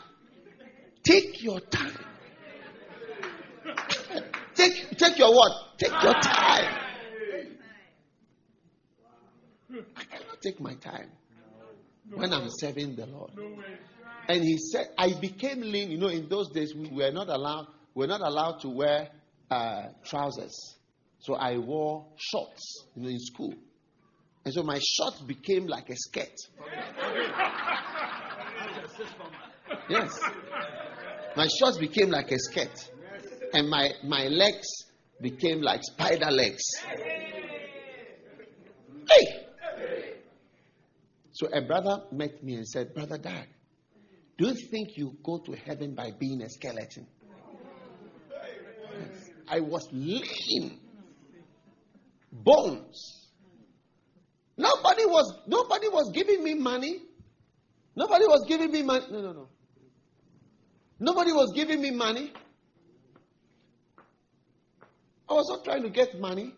[1.04, 1.98] take your time.
[4.56, 5.78] take, take your what?
[5.78, 6.76] Take your time.
[9.96, 11.10] I cannot take my time
[12.10, 13.32] when I'm serving the Lord.
[14.28, 15.92] And he said, I became lean.
[15.92, 19.10] You know, in those days we were not allowed, we were not allowed to wear
[19.52, 20.76] uh, trousers.
[21.20, 23.54] So I wore shorts you know, in school.
[24.46, 26.36] And so my shorts became like a skirt.
[29.90, 30.20] Yes.
[31.36, 32.90] My shorts became like a skirt.
[33.54, 34.68] And my, my legs
[35.22, 36.64] became like spider legs.
[39.10, 39.43] Hey!
[41.34, 43.48] So a brother met me and said, Brother Dag,
[44.38, 47.08] do you think you go to heaven by being a skeleton?
[48.32, 49.32] Yes.
[49.48, 50.80] I was lean,
[52.32, 53.30] bones.
[54.56, 57.02] Nobody was nobody was giving me money.
[57.96, 59.06] Nobody was giving me money.
[59.12, 59.48] No, no, no.
[61.00, 62.32] Nobody was giving me money.
[65.28, 66.54] I was not trying to get money.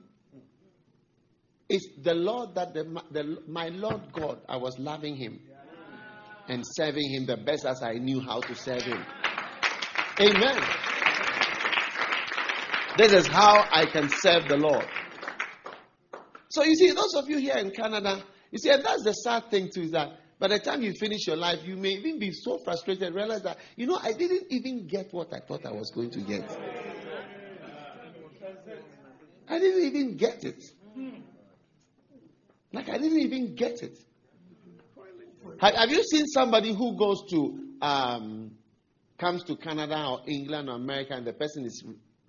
[1.68, 4.40] It's the Lord that the, the my Lord God.
[4.48, 5.40] I was loving Him
[6.48, 9.04] and serving Him the best as I knew how to serve Him.
[10.20, 10.62] Amen.
[12.98, 14.86] This is how I can serve the Lord.
[16.50, 19.50] So you see, those of you here in Canada, you see, and that's the sad
[19.50, 22.32] thing too, is that By the time you finish your life, you may even be
[22.32, 25.92] so frustrated, realize that, you know, I didn't even get what I thought I was
[25.92, 26.44] going to get.
[29.48, 30.62] I didn't even get it.
[32.76, 33.98] Like, I didn't even get it.
[35.62, 38.52] Have you seen somebody who goes to, um,
[39.18, 41.82] comes to Canada or England or America and the person is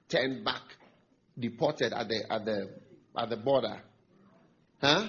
[0.09, 0.63] turned back,
[1.37, 2.71] deported at the, at the,
[3.19, 3.83] at the border?
[4.81, 5.09] Huh?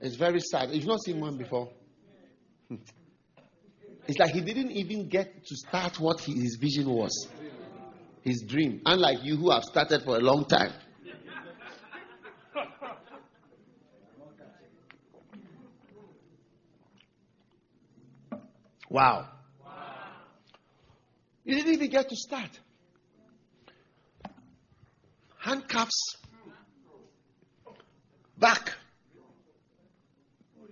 [0.00, 0.70] It's very sad.
[0.70, 1.68] You've not seen one before.
[4.08, 7.28] It's like he didn't even get to start what his vision was,
[8.24, 8.82] his dream.
[8.84, 10.72] Unlike you who have started for a long time.
[18.92, 19.26] Wow.
[21.44, 22.50] You didn't even get to start.
[25.38, 26.18] Handcuffs.
[28.38, 28.74] Back.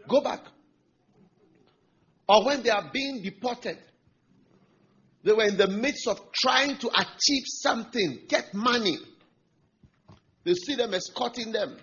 [0.06, 0.40] Go back.
[2.28, 3.78] Or when they are being deported,
[5.24, 8.98] they were in the midst of trying to achieve something, get money.
[10.44, 11.78] They see them escorting them.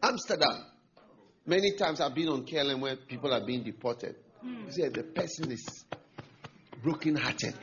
[0.00, 0.66] Amsterdam.
[1.44, 4.14] Many times I've been on KLM where people are being deported.
[4.70, 5.84] See, the person is
[6.82, 7.54] broken hearted.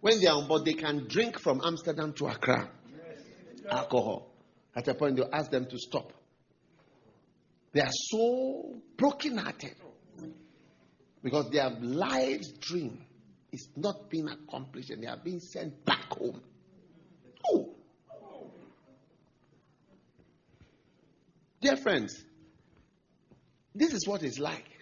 [0.00, 2.68] When they are on board, they can drink from Amsterdam to Accra.
[3.70, 4.30] Alcohol.
[4.76, 6.12] At a point, they'll ask them to stop.
[7.72, 9.74] They are so broken hearted
[11.22, 13.04] because their life's dream
[13.50, 16.40] is not being accomplished and they are being sent back home.
[17.50, 17.74] Oh.
[21.60, 22.22] Dear friends,
[23.74, 24.73] this is what it's like.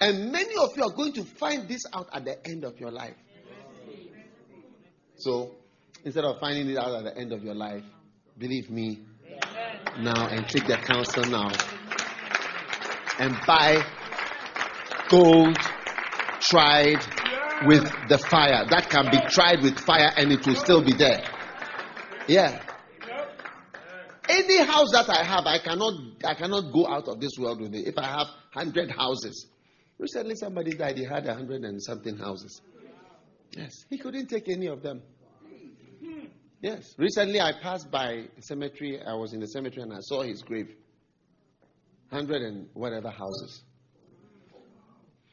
[0.00, 2.90] And many of you are going to find this out at the end of your
[2.90, 3.16] life.
[5.16, 5.54] So,
[6.04, 7.84] instead of finding it out at the end of your life,
[8.38, 9.00] believe me
[9.98, 11.50] now and take the counsel now
[13.18, 13.84] and buy
[15.10, 15.58] gold
[16.40, 17.04] tried
[17.66, 18.64] with the fire.
[18.70, 21.22] That can be tried with fire and it will still be there.
[22.26, 22.62] Yeah.
[24.28, 25.92] Any house that I have, I cannot
[26.24, 27.86] I cannot go out of this world with it.
[27.86, 29.46] If I have hundred houses.
[30.00, 32.62] Recently somebody died, he had a hundred and something houses.
[33.52, 33.84] Yes.
[33.90, 35.02] He couldn't take any of them.
[36.62, 36.94] Yes.
[36.96, 38.98] Recently I passed by a cemetery.
[39.06, 40.74] I was in the cemetery and I saw his grave
[42.10, 43.62] hundred and whatever houses.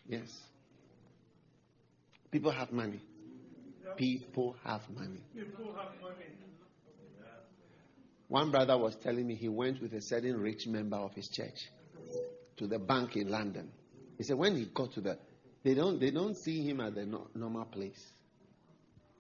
[0.06, 0.30] Yes.
[2.30, 3.02] People have money.
[3.96, 5.24] People have money.
[8.28, 11.70] One brother was telling me he went with a certain rich member of his church
[12.58, 13.72] to the bank in London.
[14.18, 15.18] He said when he got to the,
[15.64, 18.12] they don't they don't see him at the no, normal place.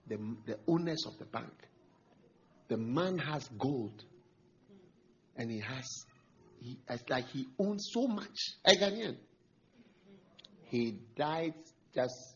[0.07, 1.51] The the owners of the bank.
[2.67, 4.03] The man has gold,
[5.37, 5.85] and he has
[6.59, 8.37] he, it's like he owns so much.
[8.65, 9.15] A Ghanaian.
[10.65, 11.53] He died
[11.95, 12.35] just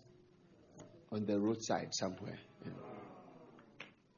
[1.12, 2.40] on the roadside somewhere.
[2.64, 2.78] You know.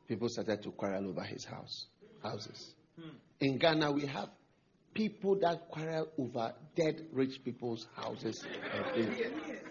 [0.08, 1.88] People started to quarrel over his house,
[2.22, 2.76] houses.
[3.00, 3.10] Hmm.
[3.40, 4.30] In Ghana, we have
[4.94, 9.00] people that quarrel over dead rich people's houses uh,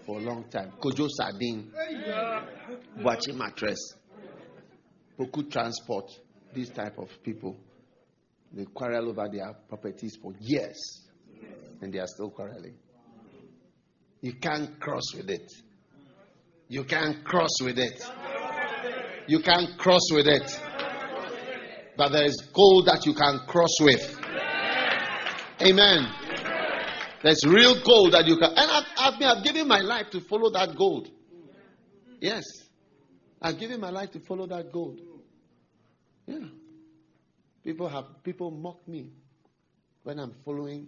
[0.05, 0.71] for a long time.
[0.81, 1.71] Kojo Sardine,
[2.99, 3.95] Boakye Mattress,
[5.17, 6.05] Poku Transport,
[6.53, 7.57] these type of people.
[8.51, 11.07] They quarrel over their properties for years,
[11.81, 12.75] and they are still quarreling.
[14.21, 15.51] You can't cross with it.
[16.67, 18.03] You can't cross with it.
[19.27, 20.59] You can't cross with it.
[21.97, 24.22] But there is gold that you can cross with.
[25.65, 26.07] Amen.
[27.23, 28.49] There's real gold that you can.
[28.55, 31.09] And I've, I've, been, I've given my life to follow that gold.
[32.19, 32.43] Yes.
[33.41, 34.99] I've given my life to follow that gold.
[36.27, 36.47] Yeah.
[37.63, 39.11] People have people mock me
[40.03, 40.87] when I'm following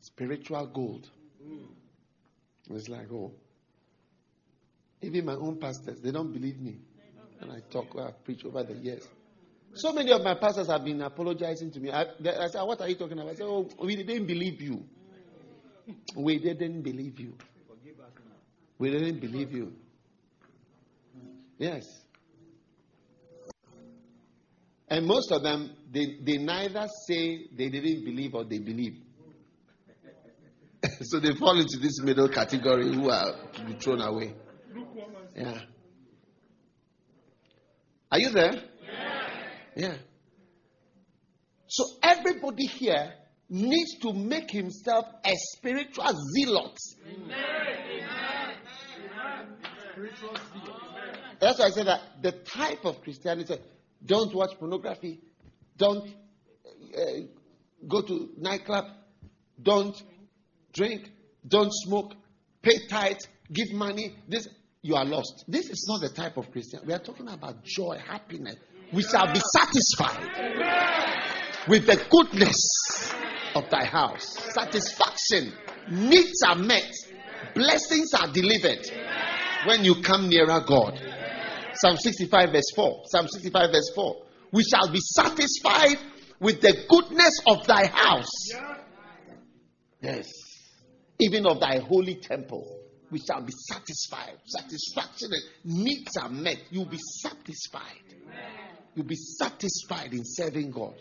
[0.00, 1.08] spiritual gold.
[2.70, 3.32] It's like, oh,
[5.00, 6.78] even my own pastors, they don't believe me.
[7.40, 9.06] And I talk, I preach over the years.
[9.76, 11.90] So many of my pastors have been apologizing to me.
[11.90, 13.32] I, I said, What are you talking about?
[13.32, 14.82] I said, Oh, we didn't believe you.
[16.16, 17.34] We didn't believe you.
[18.78, 19.72] We didn't believe you.
[21.58, 21.84] Yes.
[24.88, 28.96] And most of them, they, they neither say they didn't believe or they believe.
[31.02, 34.34] so they fall into this middle category who are to be thrown away.
[35.34, 35.60] Yeah.
[38.10, 38.52] Are you there?
[39.76, 39.94] Yeah.
[41.68, 43.12] So everybody here
[43.48, 46.76] needs to make himself a spiritual zealot.
[51.38, 53.58] That's why I said that the type of Christianity
[54.04, 55.20] don't watch pornography.
[55.76, 56.08] Don't
[56.96, 57.00] uh,
[57.86, 58.86] go to nightclub.
[59.62, 59.94] Don't
[60.72, 61.10] drink.
[61.46, 62.14] don't smoke,
[62.62, 63.16] pay tithe,
[63.52, 64.14] give money.
[64.28, 64.48] This
[64.82, 65.44] you are lost.
[65.48, 66.80] This is not the type of Christian.
[66.86, 68.56] We are talking about joy, happiness.
[68.92, 70.76] We shall be satisfied
[71.68, 73.12] with the goodness
[73.54, 74.38] of thy house.
[74.54, 75.52] Satisfaction.
[75.90, 76.92] Needs are met.
[77.54, 78.86] Blessings are delivered
[79.66, 81.00] when you come nearer God.
[81.74, 83.02] Psalm 65, verse 4.
[83.06, 84.22] Psalm 65, verse 4.
[84.52, 85.98] We shall be satisfied
[86.40, 88.50] with the goodness of thy house.
[90.00, 90.26] Yes.
[91.18, 92.80] Even of thy holy temple.
[93.10, 94.38] We shall be satisfied.
[94.44, 96.58] Satisfaction and needs are met.
[96.70, 98.14] You'll be satisfied.
[98.96, 100.94] You'll be satisfied in serving God.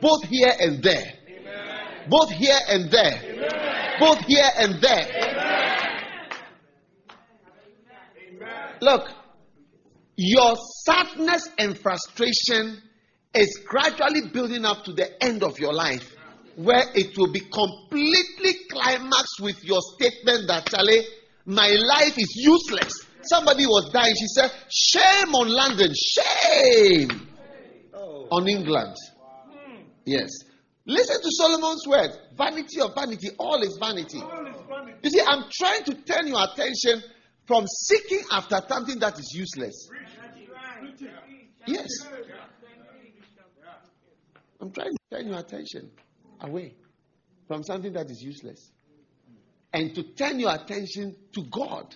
[0.00, 1.12] Both here and there.
[2.08, 3.96] Both here and there.
[4.00, 5.06] Both here and there.
[8.80, 9.08] Look,
[10.16, 12.82] your sadness and frustration
[13.34, 16.12] is gradually building up to the end of your life,
[16.56, 21.04] where it will be completely climaxed with your statement that, Charlie,
[21.44, 23.06] my life is useless.
[23.28, 24.14] Somebody was dying.
[24.18, 27.28] She said, Shame on London, shame
[27.94, 28.28] oh.
[28.30, 28.96] on England.
[30.04, 30.30] Yes.
[30.86, 34.22] Listen to Solomon's words vanity of vanity, all is vanity.
[35.02, 37.02] You see, I'm trying to turn your attention
[37.46, 39.88] from seeking after something that is useless.
[41.66, 41.88] Yes.
[44.60, 45.90] I'm trying to turn your attention
[46.40, 46.74] away
[47.46, 48.70] from something that is useless
[49.72, 51.94] and to turn your attention to God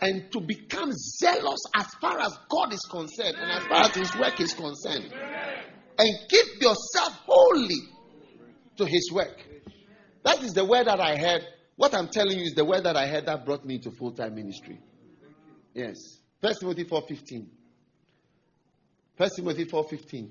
[0.00, 4.14] and to become zealous as far as God is concerned and as far as His
[4.16, 5.12] work is concerned.
[5.98, 7.80] And keep yourself holy
[8.76, 9.42] to His work.
[10.24, 11.42] That is the word that I heard.
[11.76, 14.12] What I'm telling you is the word that I heard that brought me into full
[14.12, 14.78] time ministry.
[15.74, 15.96] Yes.
[16.40, 17.46] First Timothy 4:15.
[19.16, 20.30] First Timothy 4:15.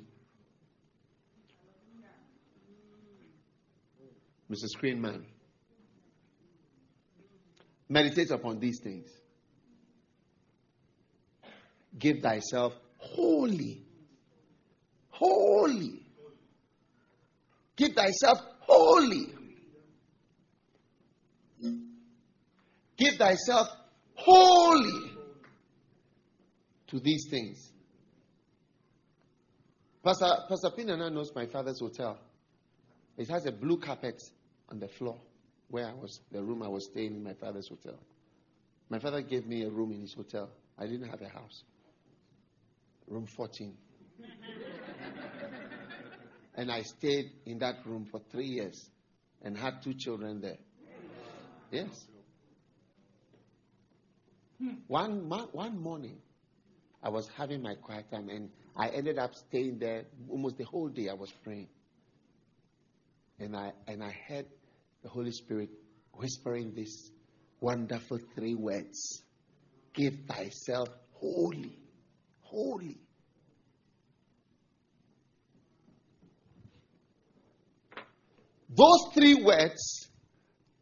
[4.49, 4.65] Mr.
[4.77, 5.23] Screenman.
[7.89, 9.09] Meditate upon these things.
[11.97, 13.83] Give thyself wholly.
[15.09, 16.01] Holy.
[17.75, 19.27] Give thyself wholly.
[22.97, 23.67] Give thyself
[24.15, 25.11] wholly
[26.87, 27.71] to these things.
[30.03, 32.19] Pastor, Pastor Pinana knows my father's hotel.
[33.17, 34.21] It has a blue carpet
[34.69, 35.17] on the floor
[35.69, 37.99] where I was, the room I was staying in my father's hotel.
[38.89, 40.49] My father gave me a room in his hotel.
[40.77, 41.63] I didn't have a house.
[43.07, 43.73] Room 14.
[46.55, 48.89] and I stayed in that room for three years
[49.41, 50.57] and had two children there.
[51.71, 52.07] Yes.
[54.87, 56.17] One, one morning,
[57.03, 60.89] I was having my quiet time and I ended up staying there almost the whole
[60.89, 61.09] day.
[61.09, 61.67] I was praying.
[63.39, 64.45] And I, and I heard
[65.03, 65.69] the Holy Spirit
[66.13, 67.11] whispering these
[67.59, 69.21] wonderful three words
[69.93, 71.71] Give thyself wholly,
[72.55, 72.97] holy.
[78.69, 80.07] Those three words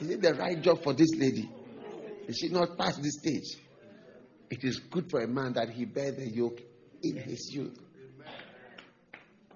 [0.02, 1.50] is it the right job for this lady?
[2.28, 3.62] Did she not pass this stage?
[4.50, 6.60] It is good for a man that he bear the yoke
[7.02, 7.80] in his youth.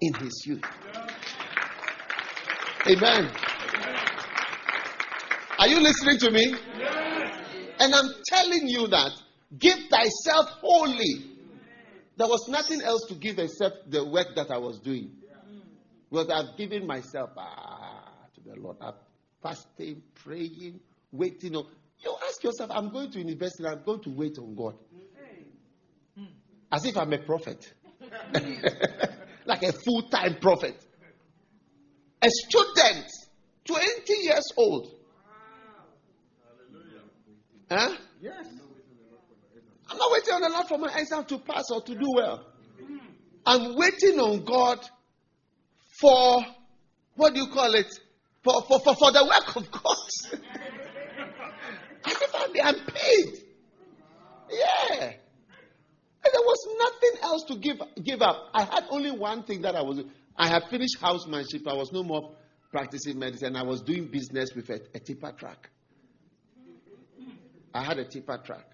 [0.00, 0.62] In his youth.
[2.86, 3.30] Amen.
[5.58, 6.54] Are you listening to me?
[7.80, 9.10] And I'm telling you that
[9.58, 11.24] give thyself wholly.
[12.16, 15.10] There was nothing else to give except the work that I was doing.
[16.10, 18.76] Because I've given myself ah, to the Lord.
[18.80, 18.94] I'm
[19.42, 20.80] fasting, praying,
[21.12, 21.66] waiting on.
[22.00, 24.74] You ask yourself, I'm going to university, I'm going to wait on God.
[26.70, 27.72] As if I'm a prophet.
[29.46, 30.76] like a full time prophet.
[32.20, 33.06] A student,
[33.64, 34.94] 20 years old.
[37.70, 37.94] Huh?
[38.20, 38.46] Yes.
[39.90, 42.44] I'm not waiting on the Lord for my exam to pass or to do well.
[43.46, 44.78] I'm waiting on God
[46.00, 46.44] for,
[47.14, 47.86] what do you call it?
[48.42, 49.96] For, for, for, for the work of God.
[52.04, 53.44] As if I'm, I'm paid.
[54.50, 55.12] Yeah.
[56.24, 58.50] And there was nothing else to give, give up.
[58.54, 60.00] I had only one thing that I was
[60.38, 61.66] I had finished housemanship.
[61.66, 62.36] I was no more
[62.70, 63.56] practicing medicine.
[63.56, 65.68] I was doing business with a, a tipper truck.
[67.74, 68.64] I had a tipper truck.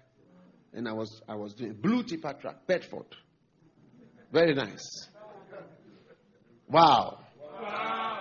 [0.73, 3.07] And I was I was doing blue tipper truck, Bedford.
[4.31, 5.07] Very nice.
[6.67, 7.19] Wow.
[7.61, 8.19] wow.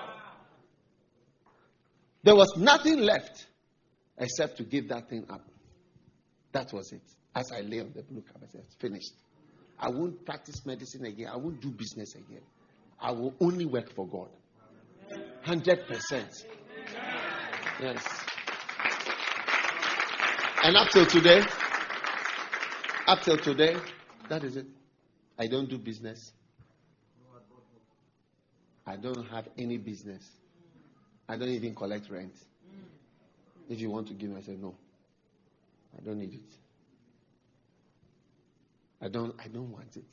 [2.23, 3.47] There was nothing left
[4.17, 5.43] except to give that thing up.
[6.53, 7.03] That was it.
[7.35, 9.13] As I lay on the blue carpet, I said, finished.
[9.79, 11.29] I won't practice medicine again.
[11.33, 12.43] I won't do business again.
[13.01, 14.29] I will only work for God.
[15.47, 16.45] 100%.
[17.81, 18.25] Yes.
[20.63, 21.43] And up till today,
[23.07, 23.77] up till today,
[24.29, 24.67] that is it.
[25.39, 26.33] I don't do business.
[28.87, 30.29] I don't have any business.
[31.29, 32.35] I don't even collect rent.
[33.69, 34.75] If you want to give me, I say no.
[35.99, 36.57] I don't need it.
[39.01, 40.05] I don't I don't want it.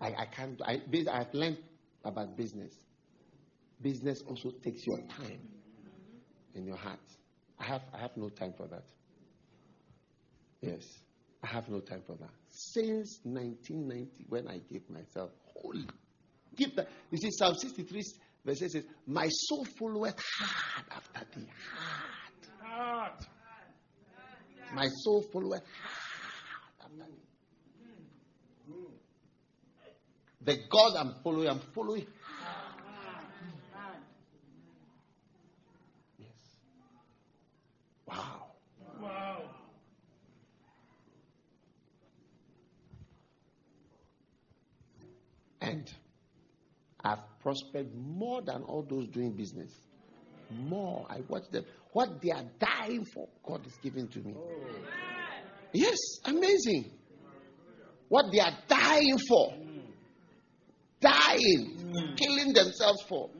[0.00, 0.80] I, I can't I
[1.10, 1.58] I've learned
[2.04, 2.72] about business.
[3.80, 5.40] Business also takes your time
[6.54, 6.98] and your heart.
[7.58, 8.84] I have I have no time for that.
[10.60, 10.84] Yes.
[11.42, 12.30] I have no time for that.
[12.50, 15.86] Since 1990, when I gave myself wholly,
[16.56, 16.88] give that.
[17.12, 18.02] You see, Psalm 63
[18.44, 21.46] verse 8 says, My soul followeth hard after thee.
[22.60, 23.12] Hard.
[23.12, 23.26] Hard.
[24.74, 27.27] My soul followeth hard after thee.
[30.48, 32.06] The God I'm following, I'm following.
[36.18, 36.30] Yes.
[38.06, 38.46] Wow.
[38.98, 39.42] Wow.
[45.60, 45.92] And
[47.04, 49.70] I've prospered more than all those doing business.
[50.50, 51.06] More.
[51.10, 51.66] I watch them.
[51.92, 54.34] What they are dying for, God is giving to me.
[54.34, 54.48] Oh.
[55.74, 56.90] Yes, amazing.
[58.08, 59.52] What they are dying for,
[61.00, 62.16] dying, mm.
[62.16, 63.30] killing themselves for.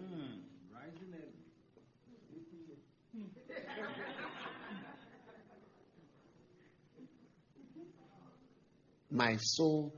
[9.11, 9.92] My soul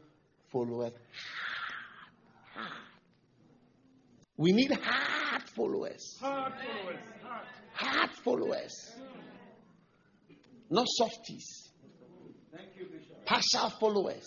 [0.53, 0.95] followeth
[4.41, 6.17] We need hard followers.
[6.19, 7.01] Hard followers.
[7.23, 8.95] Hard, hard followers.
[10.71, 11.69] Not softies.
[12.79, 12.87] You,
[13.27, 14.27] Partial followers.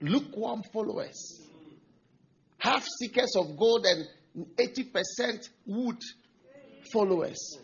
[0.00, 1.43] Lukewarm followers.
[2.64, 4.06] Half seekers of gold and
[4.56, 5.98] 80% wood
[6.90, 7.58] followers.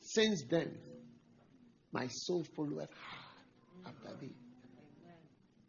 [0.00, 0.76] Since then,
[1.92, 4.34] my soul followeth ah, hard after thee.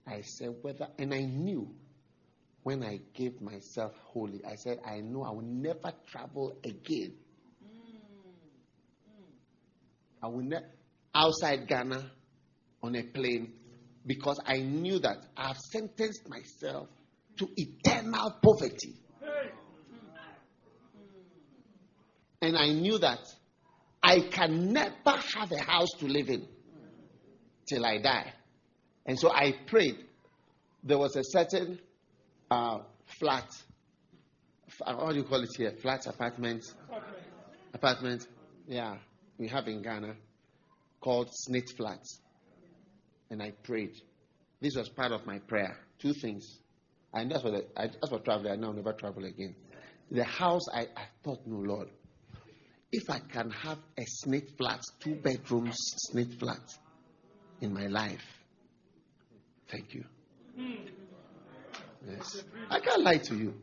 [0.07, 1.67] I said, whether, and I knew
[2.63, 7.13] when I gave myself wholly, I said, I know I will never travel again.
[10.23, 10.65] I will never,
[11.13, 12.09] outside Ghana
[12.81, 13.53] on a plane
[14.07, 16.87] because I knew that I have sentenced myself
[17.37, 18.95] to eternal poverty.
[22.41, 23.19] And I knew that
[24.01, 26.47] I can never have a house to live in
[27.67, 28.33] till I die.
[29.05, 29.97] And so I prayed.
[30.83, 31.79] There was a certain
[32.49, 32.79] uh,
[33.19, 33.49] flat,
[34.85, 35.73] uh, what do you call it here?
[35.81, 36.05] Flat?
[36.07, 36.63] Apartment.
[37.73, 38.27] apartment.
[38.67, 38.97] Yeah,
[39.37, 40.15] we have in Ghana
[41.01, 42.21] called SSNIT Flats.
[43.29, 43.93] And I prayed.
[44.61, 45.77] This was part of my prayer.
[45.99, 46.59] Two things.
[47.13, 48.51] And that's what I, that's for traveling.
[48.51, 49.55] I now never travel again.
[50.09, 51.89] The house, I, I thought, no, Lord,
[52.91, 55.77] if I can have a SSNIT flat, two bedrooms
[56.11, 56.61] SSNIT flat
[57.61, 58.23] in my life,
[59.69, 60.05] Thank you.
[62.07, 62.43] Yes.
[62.69, 63.53] I can't lie to you.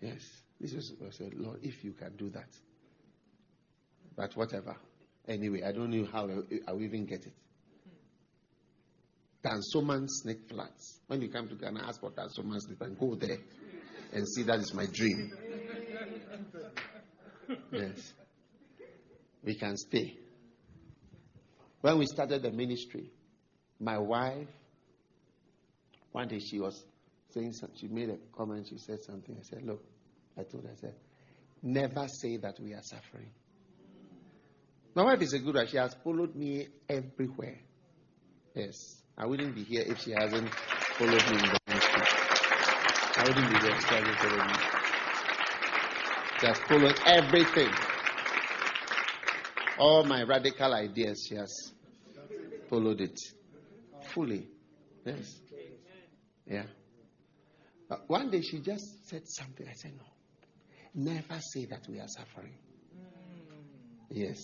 [0.00, 0.20] Yes.
[0.60, 2.48] This was I said, Lord, if you can do that,
[4.16, 4.76] But whatever.
[5.26, 6.28] Anyway, I don't know how
[6.68, 7.32] I will even get it.
[9.44, 11.00] Dansoman SSNIT Flats.
[11.06, 13.38] When you come to Ghana, ask for Dansoman SSNIT and go there
[14.12, 15.32] and see that is my dream.
[17.70, 18.12] Yes.
[19.42, 20.16] We can stay.
[21.82, 23.10] When we started the ministry,
[23.78, 24.48] my wife,
[26.12, 26.82] one day she was
[27.30, 29.36] saying something, she made a comment, she said something.
[29.38, 29.84] I said, Look,
[30.38, 30.94] I told her, I said,
[31.62, 33.30] never say that we are suffering.
[34.94, 35.66] My wife is a good one.
[35.66, 37.58] She has followed me everywhere.
[38.54, 39.03] Yes.
[39.16, 42.02] I wouldn't be here if she hasn't followed me in the ministry.
[43.16, 44.54] I wouldn't be here if she hasn't followed me.
[46.40, 47.72] She has followed everything.
[49.78, 51.72] All my radical ideas, she has
[52.68, 53.18] followed it
[54.12, 54.48] fully.
[55.04, 55.40] Yes.
[56.46, 56.64] Yeah.
[57.90, 59.66] Uh, one day she just said something.
[59.68, 61.12] I said, No.
[61.12, 62.54] Never say that we are suffering.
[64.10, 64.38] Yes.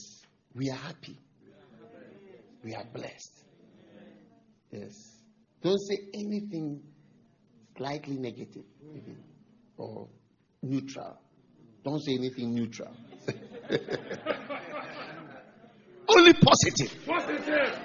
[0.55, 1.17] We are happy.
[2.63, 3.40] We are blessed.
[4.71, 5.23] Yes.
[5.63, 6.81] Don't say anything
[7.77, 8.65] slightly negative,
[8.95, 9.23] even,
[9.77, 10.09] or
[10.63, 11.19] neutral.
[11.85, 12.95] Don't say anything neutral.
[16.09, 17.07] Only positive.
[17.07, 17.79] Positive.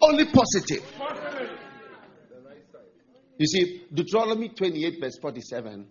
[0.00, 0.82] Only positive.
[0.98, 1.50] positive.
[3.38, 5.86] You see, Deuteronomy 28, verse 47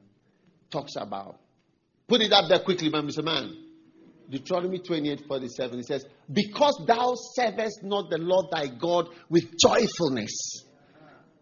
[0.72, 1.40] talks about.
[2.08, 3.24] Put it up there quickly, man, Mr.
[3.24, 3.65] Man.
[4.30, 10.64] Deuteronomy 28 47, it says, Because thou servest not the Lord thy God with joyfulness.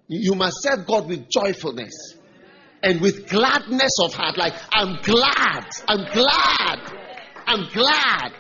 [0.08, 2.16] You must serve God with joyfulness
[2.84, 4.38] and with gladness of heart.
[4.38, 6.80] Like, I'm glad, I'm glad,
[7.48, 8.34] I'm glad.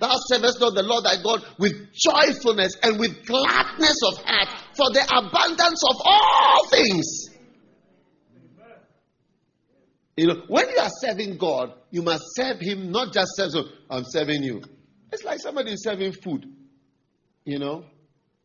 [0.00, 4.90] Thou servest not the Lord thy God with joyfulness and with gladness of heart for
[4.92, 7.27] the abundance of all things.
[10.18, 13.66] You know, when you are serving God, you must serve Him, not just serve, so
[13.88, 14.62] I'm serving you.
[15.12, 16.44] It's like somebody is serving food,
[17.44, 17.84] you know,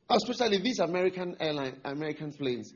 [0.07, 2.71] especially these American airline, American planes.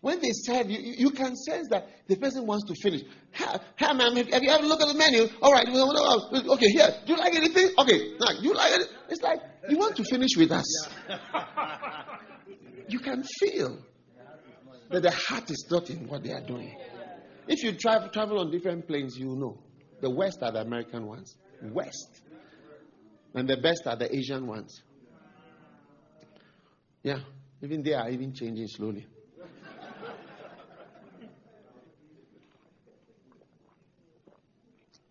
[0.00, 3.02] When they serve you, you can sense that the person wants to finish.
[3.32, 5.26] Hey, ma'am, have you ever looked at the menu?
[5.42, 6.88] All right, oh, okay, here.
[7.04, 7.70] Do you like anything?
[7.78, 8.88] Okay, now, you like it?
[9.08, 10.88] It's like you want to finish with us.
[12.88, 13.76] You can feel
[14.90, 16.76] that the heart is not in what they are doing.
[17.52, 19.58] If you travel, travel on different planes, you know.
[20.00, 21.34] The West are the American ones.
[21.60, 22.20] West.
[23.34, 24.80] And the best are the Asian ones.
[27.02, 27.18] Yeah.
[27.60, 29.04] Even they are even changing slowly.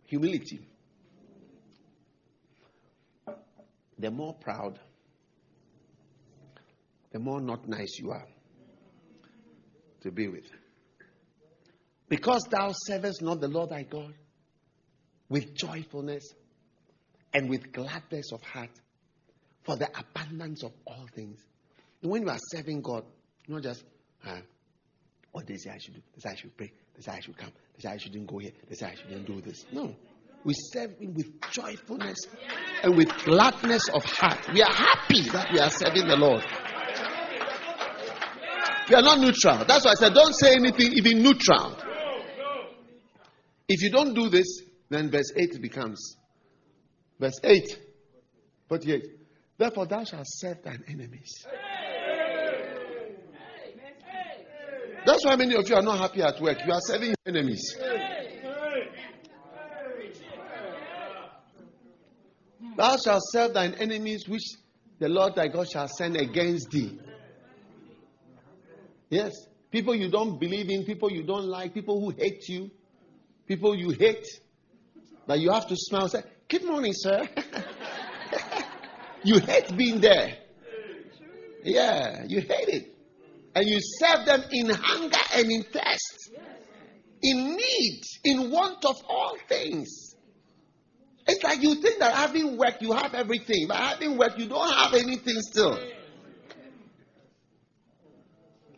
[0.05, 0.61] Humility.
[3.97, 4.79] The more proud,
[7.11, 8.27] the more not nice you are
[10.03, 10.59] to be with.
[12.10, 14.14] Because thou servest not the Lord thy God
[15.30, 16.34] with joyfulness
[17.34, 18.72] and with gladness of heart
[19.64, 21.39] for the abundance of all things.
[22.01, 23.03] And when you are serving God,
[23.47, 23.84] not just,
[24.28, 24.39] uh,
[25.45, 27.97] they say I should do, say I should pray, say I should come, say I
[27.97, 29.66] shouldn't go here, say I shouldn't do this.
[29.72, 29.95] No.
[30.43, 32.18] We serve Him with joyfulness
[32.82, 34.51] and with gladness of heart.
[34.53, 36.43] We are happy that we are serving the Lord.
[38.89, 39.66] We are not neutral.
[39.66, 41.78] That's why I said, don't say anything even neutral.
[43.70, 46.17] If you don't do this, then verse 8 becomes
[47.20, 47.80] verse 8.
[48.67, 49.03] 48.
[49.57, 51.45] Therefore, thou shalt serve thine enemies.
[55.05, 56.57] That's why many of you are not happy at work.
[56.65, 57.76] You are serving enemies.
[62.78, 64.43] Thou shalt serve thine enemies, which
[64.99, 66.99] the Lord thy God shall send against thee.
[69.09, 69.32] Yes.
[69.72, 72.72] People you don't believe in, people you don't like, people who hate you,
[73.49, 74.27] people you hate,
[75.25, 77.27] that you have to smile and say, Good morning, sir.
[79.23, 80.37] you hate being there.
[81.63, 82.95] Yeah, you hate it.
[83.55, 86.31] And you serve them in hunger and in thirst,
[87.23, 90.15] in need, in want of all things.
[91.27, 94.71] It's like you think that having work, you have everything, but having work, you don't
[94.71, 95.77] have anything still.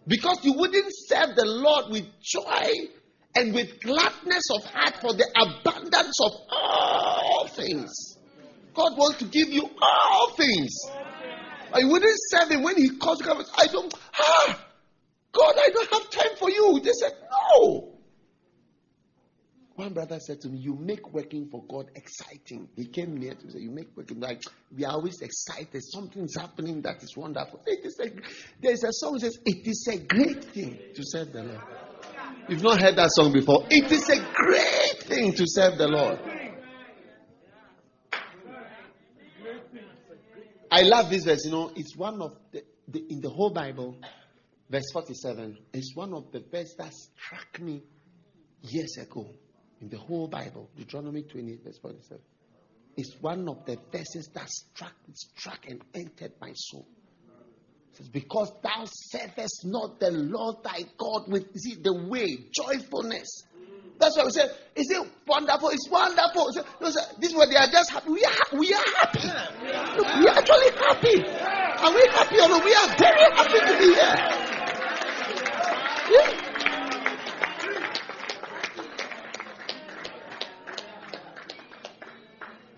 [0.08, 2.90] Because you wouldn't serve the Lord with joy
[3.36, 8.18] and with gladness of heart for the abundance of all things.
[8.74, 10.72] God wants to give you all things.
[11.74, 13.32] I wouldn't serve him when he calls you.
[13.32, 14.66] I don't, ah,
[15.32, 16.80] God, I don't have time for you.
[16.84, 17.92] They said, no.
[19.76, 22.68] One brother said to me, You make working for God exciting.
[22.76, 24.44] He came near to say, You make working like
[24.76, 25.82] we are always excited.
[25.84, 27.62] Something's happening that is wonderful.
[27.66, 28.12] It is a,
[28.62, 31.62] there's a song that says, It is a great thing to serve the Lord.
[32.52, 33.66] You've not heard that song before.
[33.70, 36.20] It is a great thing to serve the Lord.
[40.70, 41.46] I love this verse.
[41.46, 43.96] You know, it's one of the, the in the whole Bible,
[44.70, 45.60] verse 47.
[45.72, 47.84] It's one of the verses that struck me
[48.64, 49.30] years ago
[49.80, 50.70] in the whole Bible.
[50.76, 52.22] Deuteronomy 20, verse 47.
[52.98, 56.86] It's one of the verses that struck, struck and entered my soul.
[57.94, 63.44] Says, Because thou servest not the Lord thy God with see, the way, joyfulness.
[64.00, 65.70] That's why we say, is it wonderful?
[65.70, 66.50] It's wonderful.
[66.50, 66.58] It's,
[67.20, 68.10] this is what they are just happy.
[68.10, 69.28] We are, we are happy.
[69.96, 71.24] Look, we are actually happy.
[71.82, 72.64] Are we happy or?
[72.66, 74.16] We are very happy to be here.
[76.12, 76.52] Yeah.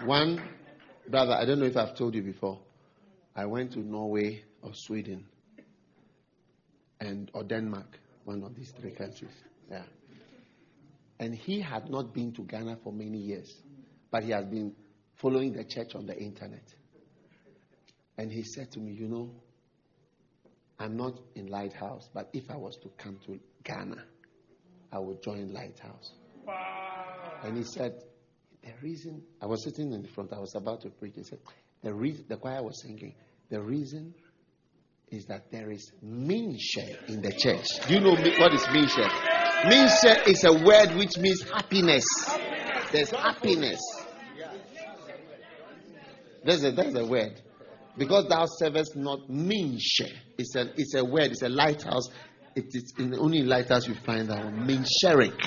[0.06, 0.42] One
[1.08, 2.60] brother, I don't know if I've told you before.
[3.36, 5.26] I went to Norway or Sweden
[7.00, 9.34] and or Denmark, one of these three countries.
[9.70, 9.84] Yeah.
[11.20, 13.54] And he had not been to Ghana for many years,
[14.12, 14.74] but he has been
[15.16, 16.64] following the church on the internet.
[18.18, 19.30] And he said to me, You know,
[20.80, 24.04] I'm not in Lighthouse, but if I was to come to Ghana,
[24.92, 26.12] I would join Lighthouse.
[26.46, 27.40] Wow.
[27.44, 28.04] And he said,
[28.64, 31.14] The reason I was sitting in the front, I was about to preach.
[31.16, 31.40] He said,
[31.84, 33.14] The reason the choir was singing,
[33.50, 34.14] the reason
[35.10, 37.68] is that there is minshe in the church.
[37.88, 39.08] Do you know what is minshe?
[39.66, 42.06] Minshe is a word which means happiness.
[42.92, 43.80] There's happiness.
[46.44, 47.42] There's a, there's a word.
[47.98, 50.10] Because thou servest not minshe.
[50.38, 52.10] It's a, it's a word, it's a lighthouse.
[52.56, 54.68] It is in the only lighthouse you find that one.
[54.68, 55.40] Minsherik.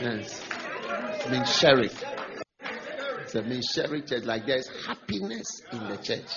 [0.00, 0.42] Yes.
[3.40, 3.62] Minsherik.
[3.62, 4.24] It's a minsherik church.
[4.24, 6.30] Like there's happiness in the church.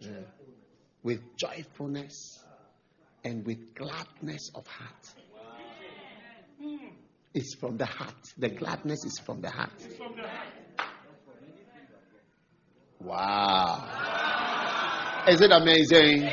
[0.00, 0.10] Yeah.
[1.02, 2.44] With joyfulness
[3.24, 5.14] and with gladness of heart.
[7.34, 8.14] It's from the heart.
[8.36, 9.70] The gladness is from the heart.
[13.00, 13.88] Wow.
[15.28, 16.28] Is it amazing?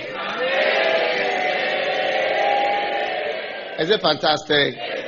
[3.80, 4.99] Is it fantastic?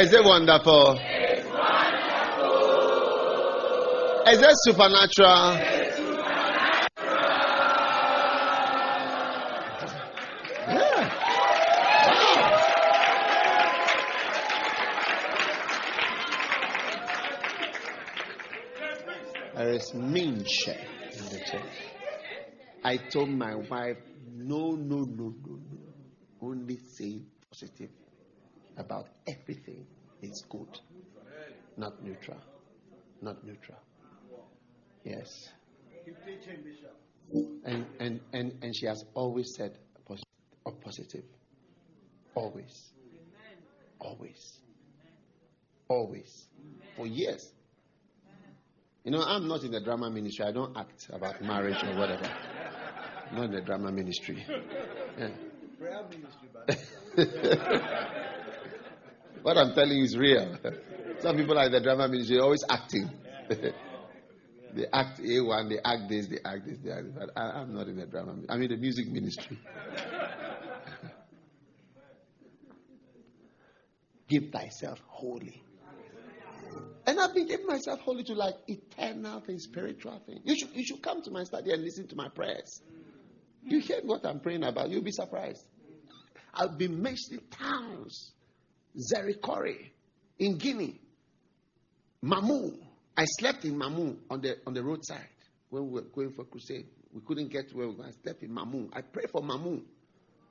[0.00, 0.96] Is it wonderful?
[0.98, 1.90] It's wonderful.
[4.28, 5.56] Is it supernatural?
[5.60, 6.00] It's
[10.68, 11.10] Yeah.
[19.54, 20.76] There is minche
[21.12, 21.76] in the church.
[22.82, 23.98] I told my wife,
[24.32, 25.78] no, no, no, no, no.
[26.40, 27.20] Only say
[27.50, 27.99] positive
[28.76, 29.86] about everything.
[30.22, 30.80] is good,
[31.76, 32.38] not neutral.
[33.22, 33.78] Not neutral.
[35.04, 35.48] Yes.
[37.64, 39.78] And, and, and, and she has always said
[40.66, 41.24] a positive.
[42.34, 42.90] Always.
[43.98, 44.58] Always.
[45.88, 46.46] Always.
[46.96, 47.52] For years.
[49.04, 50.44] You know, I'm not in the drama ministry.
[50.44, 52.28] I don't act about marriage or whatever.
[53.32, 54.44] Not in the drama ministry.
[55.18, 55.28] Yeah.
[59.42, 60.56] what I'm telling you is real.
[61.20, 63.10] Some people in the drama ministry, always acting.
[64.72, 67.14] They act A1, they act this, they act this, they act this.
[67.18, 68.34] But I, am not in the drama.
[68.34, 68.54] ministry.
[68.54, 69.58] I'm in the music ministry.
[74.28, 75.60] Give thyself wholly.
[77.06, 80.42] And I've been giving myself wholly to like eternal things, spiritual things.
[80.44, 82.80] You should, you should come to my study and listen to my prayers.
[83.64, 85.64] You hear what I'm praying about, you'll be surprised.
[86.54, 88.32] I've been mentioning towns.
[88.96, 89.90] Zerikore
[90.38, 90.98] in Guinea,
[92.24, 92.76] Mamou,
[93.16, 95.28] I slept in Mamou on the on the roadside
[95.70, 96.86] when we were going for crusade.
[97.12, 98.04] We couldn't get to where we were.
[98.04, 98.88] I slept in Mamou.
[98.92, 99.82] I prayed for Mamou.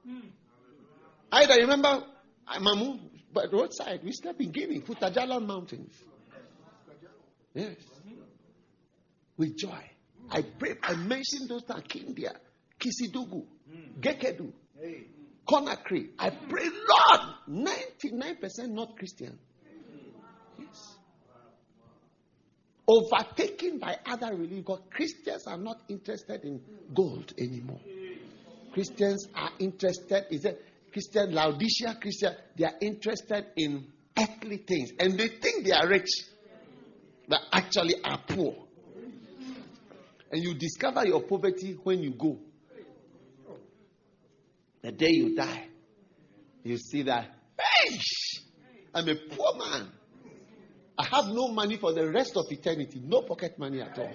[0.06, 0.20] Hmm.
[1.32, 2.04] I remember
[2.60, 3.00] Mamou,
[3.34, 4.02] but roadside.
[4.04, 5.94] We slept in Guinea, Fouta Djallon Mountains.
[7.54, 7.76] Yes.
[9.38, 9.90] With joy.
[10.32, 10.78] I prayed.
[10.84, 12.34] I mentioned those times Kindia,
[12.80, 13.46] Kissidougou,
[14.00, 14.52] Guéckédou,
[15.50, 16.10] Conakry.
[16.20, 19.38] I pray, Lord, 99% not Christian.
[20.60, 21.00] Yes
[22.90, 26.60] overtaken by other religions Christians are not interested in
[26.94, 27.80] gold anymore.
[28.74, 33.86] Christians are interested, is it Christian, Laodicea Christian, they are interested in
[34.18, 36.10] earthly things and they think they are rich,
[37.28, 38.56] but actually are poor.
[40.32, 42.40] And you discover your poverty when you go.
[44.82, 45.68] The day you die,
[46.64, 47.26] you see that,
[47.58, 48.00] hey,
[48.94, 49.90] I'm a poor man.
[50.98, 53.02] I have no money for the rest of eternity.
[53.04, 54.12] No pocket money at all.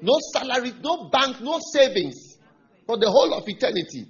[0.00, 2.38] No salary, no bank, no savings
[2.86, 4.08] for the whole of eternity.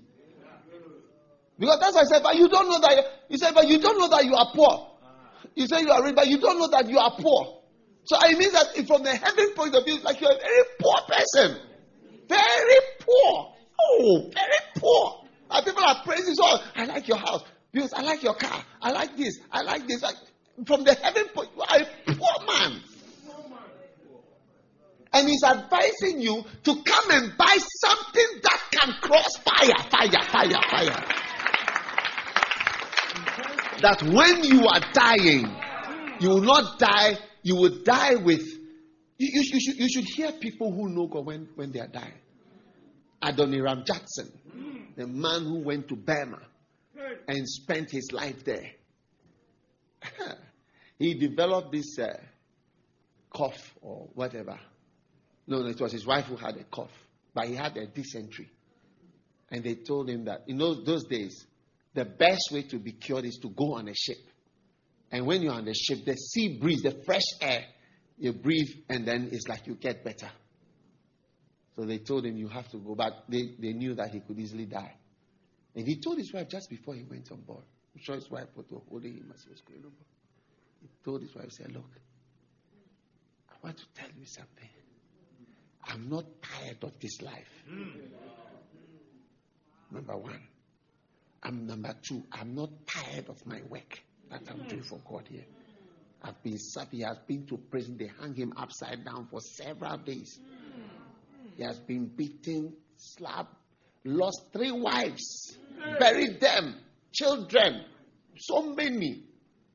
[1.58, 3.04] Because that's why I said, but you don't know that.
[3.28, 4.88] You said, but you don't know that you are poor.
[5.54, 7.62] You say you are rich, but you don't know that you are poor.
[8.04, 10.64] So it means that from the heaven point of view, it's like you're a very
[10.80, 11.60] poor person.
[12.26, 13.54] Very poor.
[13.80, 15.21] Oh, very poor.
[15.52, 16.44] And people are praising, so
[16.74, 17.44] I like your house.
[17.72, 18.64] Because I like your car.
[18.80, 19.38] I like this.
[19.50, 20.02] I like this.
[20.02, 20.16] Like,
[20.66, 22.80] from the heaven point, you are a poor man.
[25.14, 30.62] And he's advising you to come and buy something that can cross fire, fire, fire,
[30.70, 31.04] fire.
[33.82, 35.54] That when you are dying,
[36.20, 38.46] you will not die, you will die with.
[39.18, 41.88] You, you, you should, you should hear people who know God when, when they are
[41.88, 42.21] dying.
[43.22, 44.32] Adoniram Judson,
[44.96, 46.40] the man who went to Burma
[47.28, 48.70] and spent his life there.
[50.98, 52.16] he developed this uh,
[53.30, 54.58] cough or whatever.
[55.46, 56.92] No, no, it was his wife who had a cough,
[57.34, 58.50] but he had a dysentery.
[59.50, 61.46] And they told him that in those, those days,
[61.94, 64.18] the best way to be cured is to go on a ship.
[65.10, 67.64] And when you're on the ship, the sea breeze, the fresh air,
[68.18, 70.30] you breathe, and then it's like you get better.
[71.76, 72.94] So they told him, You have to go.
[72.94, 74.94] But they, they knew that he could easily die.
[75.74, 77.64] And he told his wife just before he went on board.
[77.94, 79.92] I'm sure his wife was holding him as he was going on.
[80.80, 81.90] He told his wife, he said, Look,
[83.50, 84.68] I want to tell you something.
[85.84, 87.64] I'm not tired of this life.
[89.90, 90.40] Number one.
[91.42, 92.22] I'm number two.
[92.32, 94.00] I'm not tired of my work
[94.30, 95.44] that I'm doing for God here.
[96.22, 96.92] I've been served.
[96.92, 97.96] He has been to prison.
[97.98, 100.38] They hung him upside down for several days.
[101.56, 103.54] He has been beaten, slapped,
[104.04, 105.56] lost three wives,
[105.98, 106.76] buried them,
[107.12, 107.84] children,
[108.38, 109.24] so many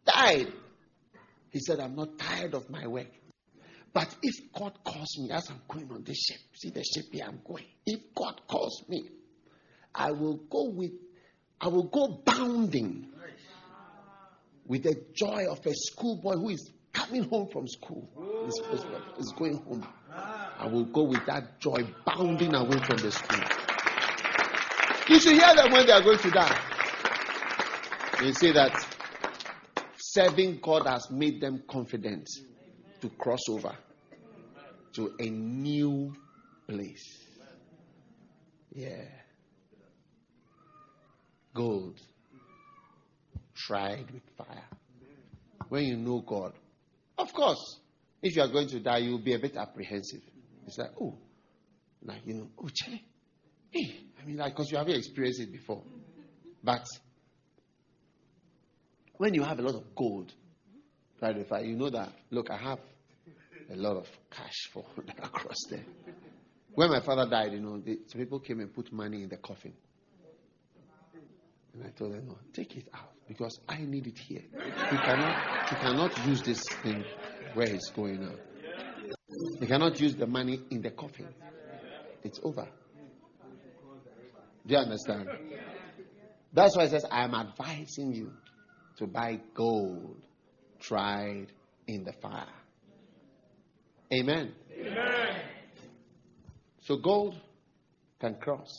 [0.05, 0.51] died.
[1.51, 3.07] He said, I'm not tired of my work.
[3.93, 7.25] But if God calls me as I'm going on this ship, see the ship here
[7.27, 7.65] I'm going.
[7.85, 9.09] If God calls me,
[9.95, 10.91] I will go with,
[11.59, 13.07] I will go bounding
[14.65, 18.07] with the joy of a schoolboy who is coming home from school.
[19.17, 19.87] He's going home.
[20.57, 23.39] I will go with that joy bounding away from the school.
[25.07, 26.59] You should hear them when they are going to die.
[28.19, 28.85] They say that
[29.97, 32.27] serving God has made them confident
[33.01, 33.75] to cross over
[34.93, 36.13] to a new
[36.67, 37.23] place.
[38.73, 39.05] Yeah.
[41.53, 41.99] Gold
[43.55, 44.65] tried with fire.
[45.69, 46.53] When you know God,
[47.17, 47.79] of course,
[48.21, 50.21] if you are going to die, you'll be a bit apprehensive.
[50.67, 51.17] It's like, oh,
[52.03, 53.05] like, you know, oh, Charlie.
[53.71, 55.81] Hey, I mean, like, because you haven't experienced it before.
[56.63, 56.85] But
[59.15, 60.33] when you have a lot of gold,
[61.21, 62.79] right, if I, you know that, look, I have
[63.71, 64.85] a lot of cash for
[65.23, 65.85] across there.
[66.75, 69.37] When my father died, you know, the, some people came and put money in the
[69.37, 69.73] coffin.
[71.73, 74.43] And I told them, no, take it out because I need it here.
[74.53, 77.03] You cannot, you cannot use this thing
[77.53, 78.37] where it's going on.
[79.29, 81.27] You cannot use the money in the coffin.
[82.23, 82.67] It's over.
[84.65, 85.27] Do you understand?
[86.53, 88.31] That's why it says, I am advising you
[88.97, 90.21] to buy gold
[90.79, 91.47] tried
[91.87, 92.45] in the fire.
[94.13, 94.53] Amen.
[94.79, 95.41] Amen.
[96.81, 97.35] So gold
[98.19, 98.71] can cross.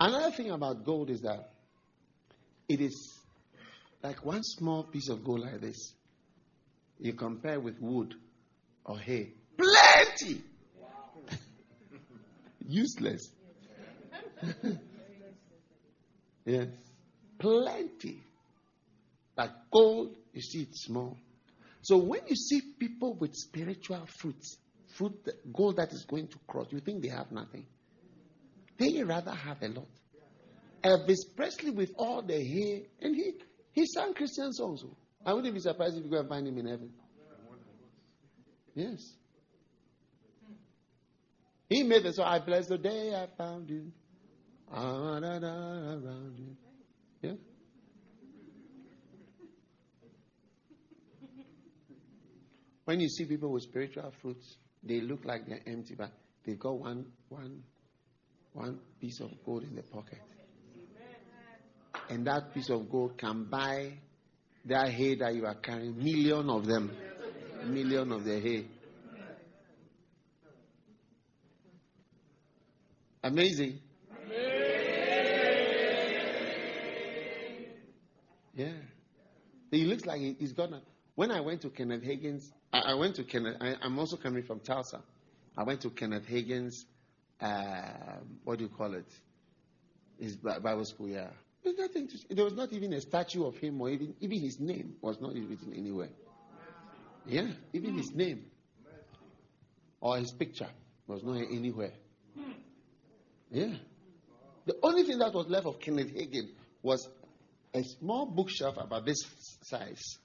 [0.00, 1.50] Another thing about gold is that
[2.68, 3.12] it is
[4.02, 5.94] like one small piece of gold like this.
[6.98, 8.14] You compare with wood
[8.84, 10.42] or hay, plenty.
[12.66, 13.30] Useless.
[16.44, 16.68] yes,
[17.38, 18.22] plenty.
[19.36, 21.16] But gold, you see, it's small.
[21.82, 24.56] So when you see people with spiritual fruits,
[24.96, 27.66] fruit, gold that is going to cross, you think they have nothing.
[28.78, 29.88] They rather have a lot.
[30.82, 33.32] Elvis Presley with all the hair, and he,
[33.72, 34.82] he sang Christian songs.
[34.84, 34.96] Oh.
[35.26, 36.90] I wouldn't be surprised if you go and find him in heaven.
[38.74, 39.14] Yes.
[41.68, 43.90] He made the song, I bless the day I found you.
[44.70, 46.56] Ah, around you.
[47.22, 47.32] Yeah.
[52.84, 56.10] When you see people with spiritual fruits, they look like they're empty, but
[56.44, 57.62] they've got one, one,
[58.52, 60.18] one piece of gold in their pocket.
[62.10, 63.94] And that piece of gold can buy
[64.66, 66.90] that hay that you are carrying, million of them,
[67.66, 68.66] million of the hay.
[73.22, 73.80] Amazing.
[78.54, 78.72] Yeah.
[79.70, 80.82] He looks like he's gonna.
[81.16, 83.56] When I went to Kenneth Hagin's I, I went to Kenneth.
[83.60, 85.00] I, am also coming from Tulsa.
[85.56, 86.86] I went to Kenneth Hagin's.
[87.40, 89.06] Uh, what do you call it?
[90.18, 91.08] His Bible school.
[91.08, 91.28] Yeah.
[91.64, 94.60] There's nothing to, there was not even a statue of him, or even even his
[94.60, 96.10] name was not written anywhere.
[97.26, 98.18] Yeah, even his hmm.
[98.18, 98.44] name
[100.00, 100.68] or his picture
[101.06, 101.92] was not anywhere.
[102.38, 102.50] Hmm.
[103.50, 103.74] Yeah.
[104.66, 106.50] The only thing that was left of Kenneth Hagin
[106.82, 107.08] was
[107.72, 109.18] a small bookshelf about this
[109.62, 110.18] size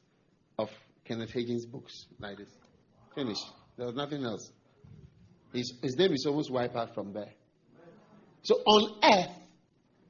[0.58, 0.70] of
[1.06, 2.50] Kenneth Hagin's books, like this.
[3.16, 3.46] Finished.
[3.78, 4.52] There was nothing else.
[5.54, 7.32] His, his name is almost wiped out from there.
[8.44, 9.32] So on earth,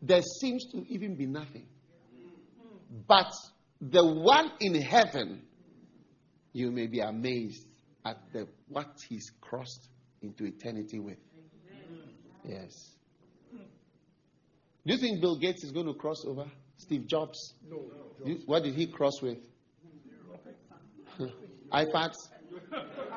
[0.02, 1.68] there seems to even be nothing.
[3.08, 3.32] But
[3.82, 5.42] the one in heaven,
[6.54, 7.66] you may be amazed
[8.06, 9.90] at the, what he's crossed
[10.22, 11.18] into eternity with.
[12.44, 12.96] Yes.
[14.86, 16.46] Do you think Bill Gates is going to cross over?
[16.78, 17.54] Steve Jobs?
[17.70, 17.82] No.
[18.26, 19.38] You, what did he cross with?
[21.72, 22.16] iPads?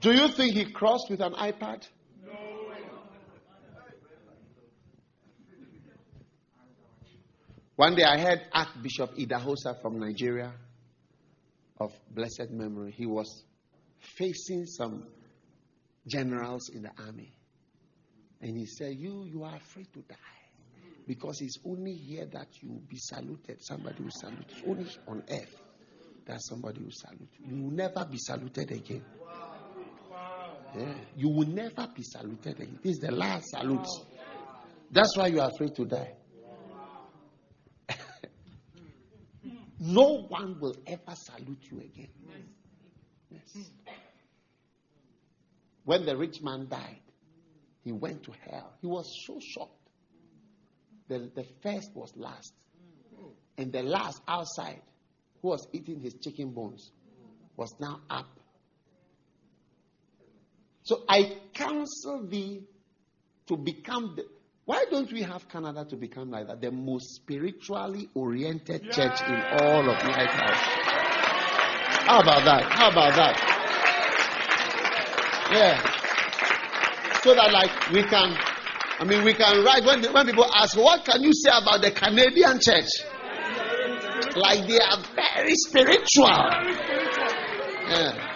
[0.00, 1.86] Do you think he crossed with an iPad?
[2.24, 2.32] No.
[7.76, 10.52] One day I heard Archbishop Idahosa from Nigeria
[11.80, 12.92] of blessed memory.
[12.92, 13.44] He was
[14.16, 15.04] facing some
[16.06, 17.32] generals in the army.
[18.40, 20.16] And he said, You you are afraid to die.
[21.06, 23.62] Because it's only here that you will be saluted.
[23.64, 24.44] Somebody will salute.
[24.50, 25.56] It's only on earth
[26.26, 27.30] that somebody will salute.
[27.46, 29.04] You will never be saluted again.
[30.76, 30.94] Yeah.
[31.16, 32.78] You will never be saluted again.
[32.82, 33.86] This is the last salute.
[34.90, 36.12] That's why you are afraid to die.
[39.80, 42.08] no one will ever salute you again.
[43.30, 43.70] Yes.
[45.84, 47.00] When the rich man died,
[47.82, 48.74] he went to hell.
[48.80, 49.72] He was so shocked.
[51.08, 52.52] The, the first was last.
[53.56, 54.82] And the last outside,
[55.40, 56.92] who was eating his chicken bones,
[57.56, 58.37] was now up
[60.88, 62.62] so I counsel thee
[63.46, 64.24] to become the.
[64.64, 66.62] Why don't we have Canada to become like that?
[66.62, 68.92] The most spiritually oriented yeah.
[68.92, 70.64] church in all of Lighthouse.
[72.08, 72.62] How about that?
[72.72, 73.36] How about that?
[75.52, 75.76] Yeah.
[77.20, 78.34] So that, like, we can,
[78.98, 81.90] I mean, we can write when, when people ask, what can you say about the
[81.90, 82.88] Canadian church?
[84.36, 86.28] Like, they are very spiritual.
[87.90, 88.27] Yeah.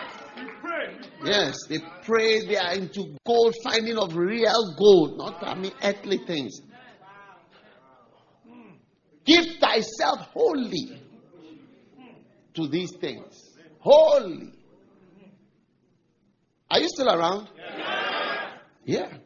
[1.24, 6.18] Yes, they pray, they are into gold, finding of real gold, not I mean earthly
[6.18, 6.60] things.
[9.24, 11.00] Give thyself wholly
[12.54, 13.34] to these things.
[13.78, 14.52] Holy.
[16.70, 17.48] Are you still around?
[17.56, 18.56] Yeah.
[18.84, 19.16] yeah.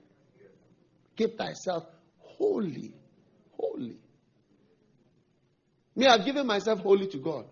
[1.16, 1.84] Give thyself
[2.18, 2.92] wholly.
[3.58, 3.96] Holy.
[5.94, 7.46] Me, I've given myself wholly to God.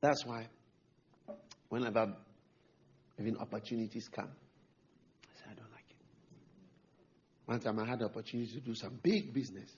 [0.00, 0.46] That's why
[1.68, 2.14] whenever
[3.18, 5.96] even opportunities come, I say, I don't like it.
[7.46, 9.70] One time I had the opportunity to do some big business.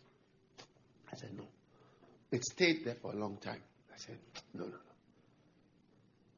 [1.13, 1.45] I said, no.
[2.31, 3.61] It stayed there for a long time.
[3.93, 4.19] I said,
[4.55, 4.77] no, no, no.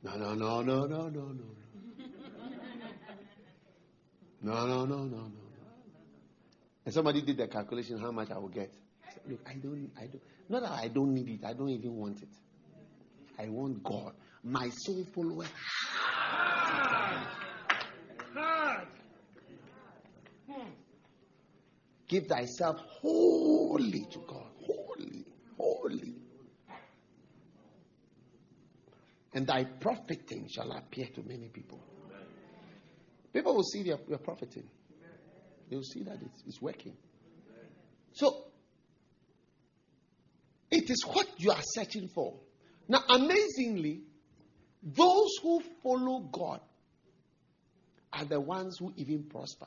[0.02, 1.44] No, no, no, no, no, no, no.
[4.42, 5.30] No, no, no, no, no, no.
[6.84, 8.70] And somebody did the calculation how much I will get.
[9.06, 11.70] I said, look, I don't, I don't, not that I don't need it, I don't
[11.70, 12.28] even want it.
[13.38, 14.12] I want God.
[14.42, 15.46] My soul follower.
[22.06, 24.50] Give thyself wholly to God.
[24.60, 25.24] Holy,
[25.56, 26.14] holy.
[29.32, 31.80] And thy profiting shall appear to many people.
[33.32, 34.68] People will see your, your profiting.
[35.68, 36.96] They will see that it's, it's working.
[38.12, 38.44] So,
[40.70, 42.34] it is what you are searching for.
[42.88, 44.02] Now, amazingly,
[44.82, 46.60] those who follow God
[48.12, 49.66] are the ones who even prosper.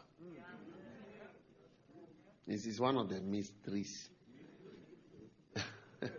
[2.45, 4.09] This is one of the mysteries.
[6.01, 6.09] Do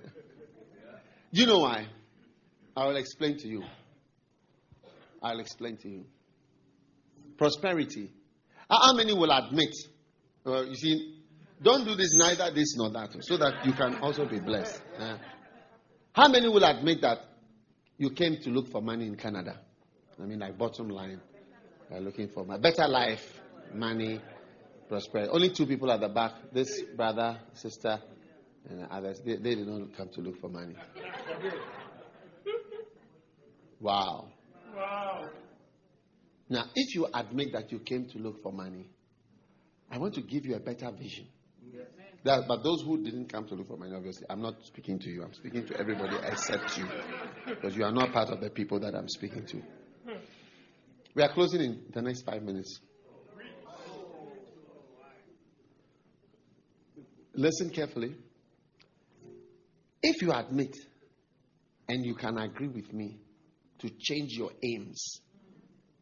[1.32, 1.86] you know why?
[2.76, 3.62] I will explain to you.
[5.22, 6.04] I'll explain to you.
[7.38, 8.12] Prosperity.
[8.68, 9.74] How many will admit?
[10.44, 11.18] Uh, you see,
[11.62, 14.82] don't do this, neither this nor that, so that you can also be blessed.
[16.12, 17.18] How many will admit that
[17.96, 19.58] you came to look for money in Canada?
[20.20, 21.20] I mean, like bottom line,
[21.90, 23.40] you're looking for a better life,
[23.74, 24.20] money,
[24.88, 25.30] prosperity.
[25.30, 28.00] Only two people at the back this brother, sister,
[28.68, 29.20] and others.
[29.24, 30.74] They, they did not come to look for money.
[33.80, 34.28] Wow.
[34.74, 35.28] Wow.
[36.48, 38.88] Now, if you admit that you came to look for money,
[39.90, 41.26] I want to give you a better vision.
[42.24, 45.08] That, but those who didn't come to look for money, obviously, I'm not speaking to
[45.08, 45.22] you.
[45.22, 46.86] I'm speaking to everybody except you.
[47.46, 49.62] Because you are not part of the people that I'm speaking to.
[51.14, 52.80] We are closing in the next five minutes.
[57.34, 58.16] Listen carefully.
[60.02, 60.76] If you admit
[61.88, 63.20] and you can agree with me
[63.78, 65.20] to change your aims,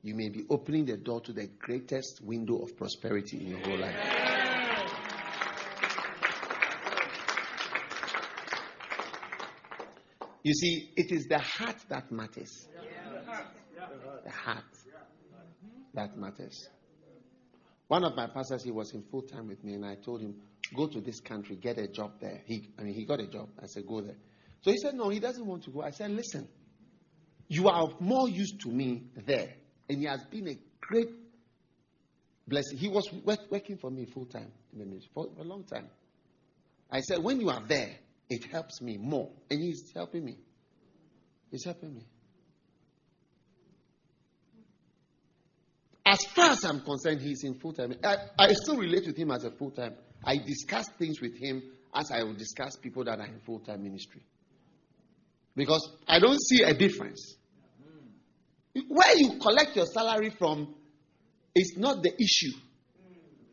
[0.02, 3.78] you may be opening the door to the greatest window of prosperity in your whole
[3.78, 4.35] life.
[10.46, 12.68] You see, it is the heart that matters.
[14.22, 14.62] The heart
[15.92, 16.68] that matters.
[17.88, 20.36] One of my pastors, he was in full time with me, and I told him,
[20.72, 23.48] "Go to this country, get a job there." He, I mean, he got a job.
[23.60, 24.14] I said, "Go there."
[24.60, 26.46] So he said, "No, he doesn't want to go." I said, "Listen,
[27.48, 29.52] you are more used to me there,
[29.88, 31.10] and he has been a great
[32.46, 32.78] blessing.
[32.78, 35.88] He was work, working for me full time in the ministry for a long time.
[36.88, 37.96] I said, when you are there,
[38.28, 40.36] it helps me more, and he's helping me.
[41.50, 42.06] He's helping me."
[46.04, 47.94] As far as I'm concerned, he's in full time.
[48.04, 49.94] I, I still relate with him as a full time.
[50.24, 51.62] I discuss things with him
[51.92, 54.22] as I would discuss people that are in full time ministry.
[55.56, 57.34] Because I don't see a difference.
[58.88, 60.74] Where you collect your salary from
[61.54, 62.52] is not the issue.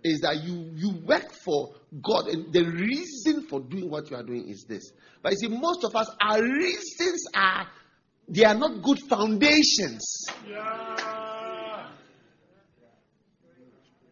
[0.03, 4.23] Is that you, you work for God, and the reason for doing what you are
[4.23, 4.91] doing is this.
[5.21, 7.67] But you see, most of us, our reasons are
[8.27, 10.25] they are not good foundations.
[10.47, 11.89] Yeah.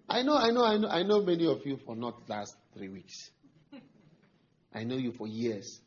[0.07, 2.89] I know, I know, I know, I know many of you for not last three
[2.89, 3.31] weeks.
[4.73, 5.79] I know you for years.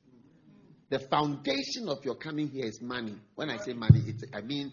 [0.88, 3.16] The foundation of your coming here is money.
[3.34, 4.72] When I say money, it's, I mean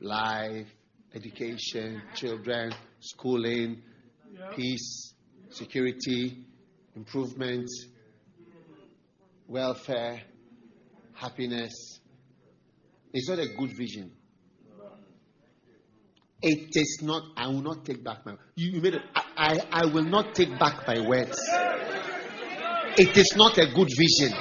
[0.00, 0.66] life,
[1.14, 3.82] education, children, schooling,
[4.54, 5.14] peace,
[5.50, 6.44] security,
[6.94, 7.68] improvement,
[9.46, 10.20] welfare,
[11.14, 12.00] happiness.
[13.12, 14.12] It's not a good vision.
[16.42, 19.86] It is not, I will not take back my you, made it, I, I, I
[19.86, 21.38] will not take back my words.
[22.98, 24.36] It is not a good vision.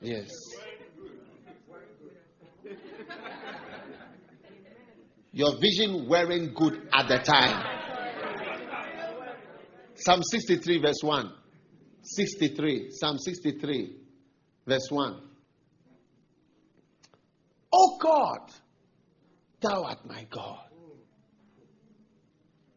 [0.00, 0.30] Yes.
[5.36, 7.62] Your vision weren't good at the time.
[9.96, 11.30] Psalm 63, verse 1.
[12.02, 12.90] 63.
[12.90, 13.96] Psalm 63.
[14.66, 15.20] Verse 1.
[17.70, 18.50] Oh God,
[19.60, 20.70] thou art my God.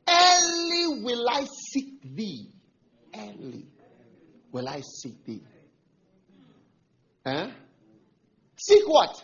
[0.05, 2.51] Early will I seek thee.
[3.16, 3.68] Early
[4.51, 5.43] will I seek thee.
[7.26, 7.51] Huh?
[8.57, 9.24] Seek what?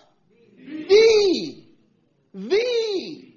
[0.58, 0.86] Thee.
[0.88, 1.65] Thee.
[2.36, 3.32] Thee.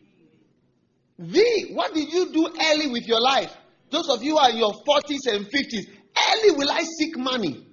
[1.72, 3.57] What did you do early with your life?
[3.90, 5.88] Those of you are in your 40s and 50s.
[6.32, 7.64] Early will I seek money.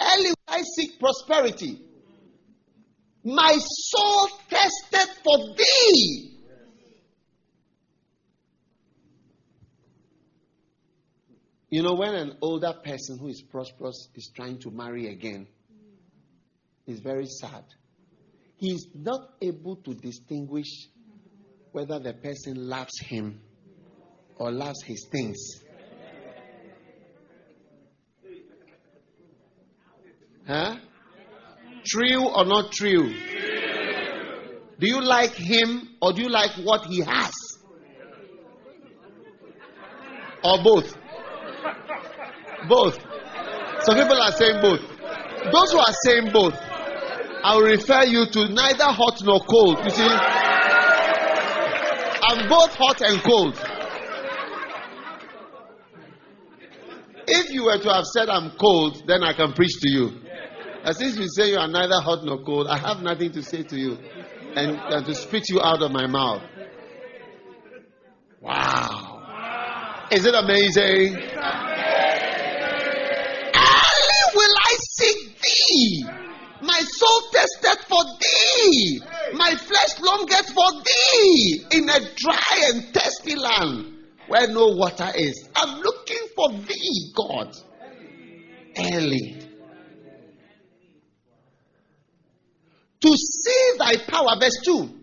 [0.00, 1.80] Early will I seek prosperity.
[3.24, 6.36] My soul thirsted for thee.
[11.70, 15.46] You know, when an older person who is prosperous is trying to marry again,
[16.86, 17.64] it's very sad.
[18.60, 20.88] He's not able to distinguish
[21.72, 23.40] whether the person loves him
[24.36, 25.38] or loves his things.
[30.46, 30.76] Huh?
[31.86, 33.14] True or not true?
[34.78, 37.32] Do you like him or do you like what he has?
[40.44, 40.98] Or both?
[42.68, 42.98] Both.
[43.84, 44.80] Some people are saying both.
[45.50, 46.54] Those who are saying both,
[47.42, 49.78] I'll refer you to neither hot nor cold.
[49.84, 50.08] You see,
[52.22, 53.56] I'm both hot and cold.
[57.26, 60.20] If you were to have said I'm cold, then I can preach to you.
[60.84, 63.62] As since you say you are neither hot nor cold, I have nothing to say
[63.62, 63.98] to you
[64.56, 66.42] and, and to spit you out of my mouth.
[68.40, 70.08] Wow.
[70.10, 71.14] Is it amazing?
[71.14, 71.30] Early
[74.34, 76.19] will I seek thee.
[76.62, 79.00] My soul tested for thee.
[79.34, 83.94] My flesh longeth for thee in a dry and thirsty land
[84.28, 85.48] where no water is.
[85.56, 87.56] I'm looking for thee, God.
[88.78, 89.40] Early.
[93.00, 94.38] to see thy power.
[94.38, 94.96] Verse 2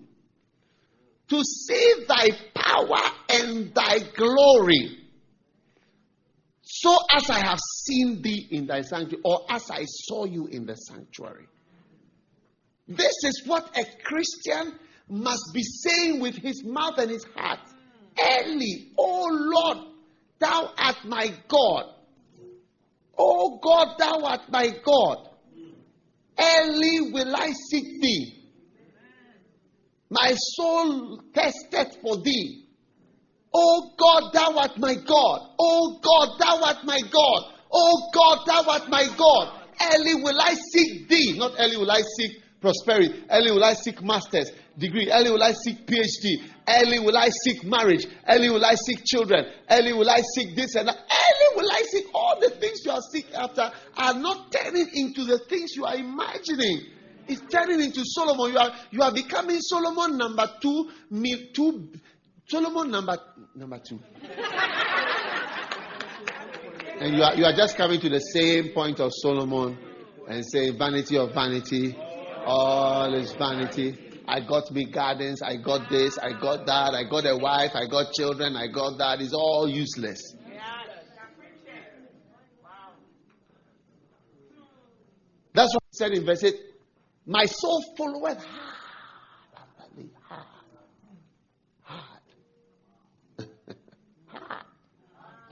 [1.30, 5.07] to see thy power and thy glory.
[6.80, 10.66] So as I have seen thee in thy sanctuary, or as I saw you in
[10.68, 11.48] the sanctuary.
[12.88, 14.78] This is what a Christian
[15.10, 17.62] must be saying with his mouth and his heart.
[18.20, 19.78] Early, O Lord,
[20.40, 21.86] thou art my God.
[23.18, 25.30] O God, thou art my God.
[26.40, 28.44] Early will I seek thee.
[30.12, 32.67] My soul thirsteth for thee.
[33.54, 35.50] O God, thou art my God.
[35.60, 37.54] Oh God, thou art my God.
[37.72, 39.62] Oh God, thou art my God.
[39.94, 41.36] Early will I seek thee.
[41.38, 43.24] Not early will I seek prosperity.
[43.30, 45.12] Early will I seek masters degree.
[45.12, 46.44] Early will I seek PhD.
[46.68, 48.08] Early will I seek marriage.
[48.28, 49.46] Early will I seek children.
[49.70, 50.96] Early will I seek this and that.
[50.96, 55.24] Early will I seek all the things you are seeking after are not turning into
[55.26, 56.82] the things you are imagining.
[57.28, 58.54] It's turning into Solomon.
[58.54, 60.90] You are you are becoming Solomon number two,
[61.54, 61.90] two
[62.50, 63.18] Solomon number
[63.56, 64.00] number two.
[67.02, 69.78] and you are you are just coming to the same point of Solomon
[70.30, 71.94] and saying vanity of vanity,
[72.46, 73.98] all is vanity.
[74.26, 77.86] I got me gardens, I got this, I got that, I got a wife, I
[77.86, 79.20] got children, I got that.
[79.20, 80.22] It's all useless.
[85.54, 86.56] That's what he said in verse 8.
[87.26, 88.77] My soul followeth hard.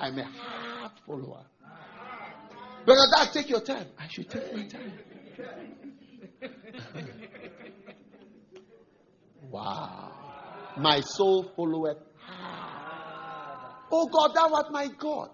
[0.06, 1.46] I'm a hard follower.
[2.86, 3.88] Brother Dad, take your time.
[3.98, 4.94] I should take my time.
[9.50, 10.12] Wow.
[10.78, 11.98] My soul followeth.
[13.92, 15.30] Oh God, thou art my God.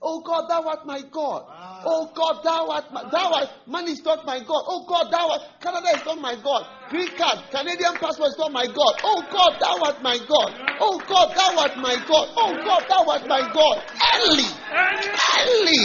[0.00, 1.42] Oh God, thou art my God.
[1.50, 1.82] Ah.
[1.84, 4.62] Oh God, thou art my, thou art money is not my God.
[4.70, 6.66] Oh God, thou art Canada is not my God.
[6.88, 8.94] Green card, Canadian passport is not my God.
[9.02, 10.54] Oh God, thou art my God.
[10.78, 12.30] Oh God, thou art my God.
[12.38, 13.76] Oh God, thou art my God.
[14.22, 15.82] Early, early,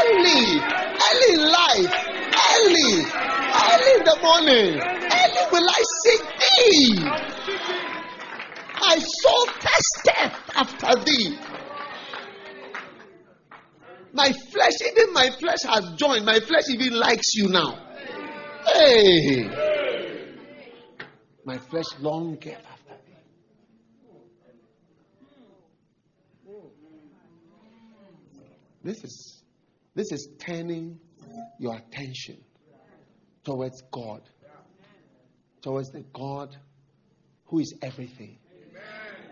[0.00, 0.42] early,
[0.96, 2.92] early in life, early,
[3.52, 7.04] early in the morning, early will I seek thee.
[8.80, 11.55] My soul testeth after thee.
[14.12, 16.24] My flesh, even my flesh has joined.
[16.24, 17.78] My flesh even likes you now.
[18.66, 19.48] Hey.
[21.44, 23.12] My flesh longeth after thee.
[28.82, 29.42] This is
[29.94, 31.00] this is turning
[31.58, 32.38] your attention
[33.44, 34.22] towards God.
[35.62, 36.56] Towards the God
[37.46, 38.38] who is everything.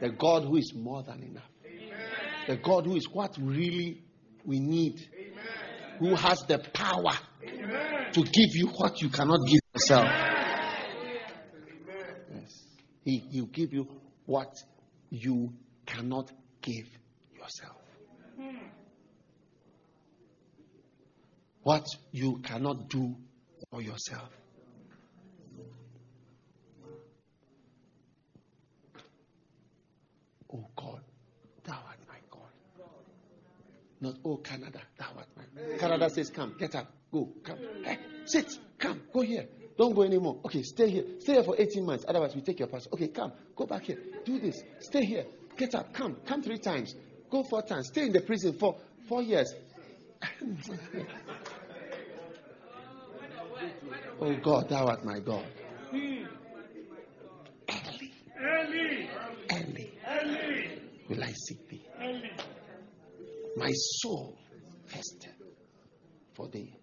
[0.00, 1.50] The God who is more than enough.
[2.48, 4.02] The God who is what really
[4.44, 5.00] we need.
[5.98, 7.12] Who has the power
[8.12, 10.08] to give you what you cannot give yourself.
[12.32, 12.66] Yes.
[13.04, 13.88] He will give you
[14.26, 14.54] what
[15.10, 15.52] you
[15.86, 16.30] cannot
[16.62, 16.86] give
[17.36, 17.76] yourself.
[21.62, 23.16] What you cannot do
[23.70, 24.28] for yourself.
[30.52, 31.00] Oh God,
[31.64, 32.50] thou art my God.
[34.04, 35.44] Not, oh Canada, thou art my
[35.78, 37.56] Canada says, come, get up, go, come.
[37.82, 39.46] Hey, sit, come, go here.
[39.78, 40.40] Don't go anymore.
[40.44, 41.04] Okay, stay here.
[41.20, 42.04] Stay here for 18 months.
[42.06, 43.00] Otherwise, we take your passport.
[43.00, 43.96] Okay, come, go back here.
[44.26, 44.62] Do this.
[44.80, 45.24] Stay here.
[45.56, 46.94] Get up, come, come three times.
[47.30, 47.86] Go four times.
[47.86, 48.76] Stay in the prison for
[49.08, 49.54] four years.
[54.20, 55.46] oh God, thou art my God.
[58.38, 59.08] Early.
[59.50, 59.88] Early.
[61.08, 61.80] Will I seek thee?
[63.56, 64.38] My soul
[64.88, 65.34] thirsted
[66.34, 66.76] for thee.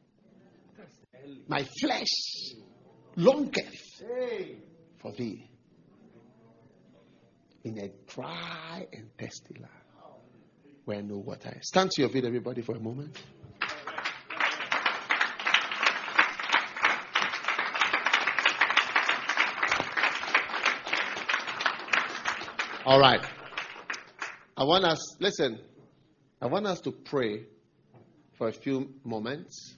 [1.47, 2.55] My flesh
[3.17, 4.03] longeth
[4.99, 5.49] for thee
[7.63, 9.71] in a dry and thirsty land
[10.85, 11.67] where no water is.
[11.67, 13.17] Stand to your feet, everybody, for a moment.
[22.83, 23.21] All right.
[24.57, 25.59] I want us, listen,
[26.43, 27.43] I want us to pray
[28.33, 29.75] for a few moments.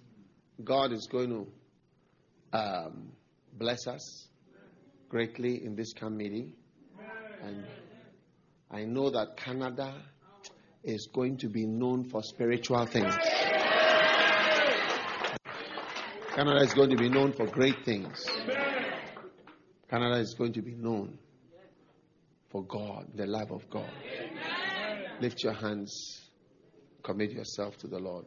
[0.64, 3.12] God is going to um,
[3.52, 4.30] bless us
[5.10, 6.54] greatly in this camp meeting.
[7.44, 7.66] And
[8.72, 9.94] I know that Canada
[10.86, 13.14] is going to be known for spiritual things.
[16.34, 18.26] Canada is going to be known for great things.
[19.90, 21.18] Canada is going to be known
[22.52, 23.92] for God, the love of God.
[25.20, 26.23] Lift your hands,
[27.04, 28.26] commit yourself to the Lord.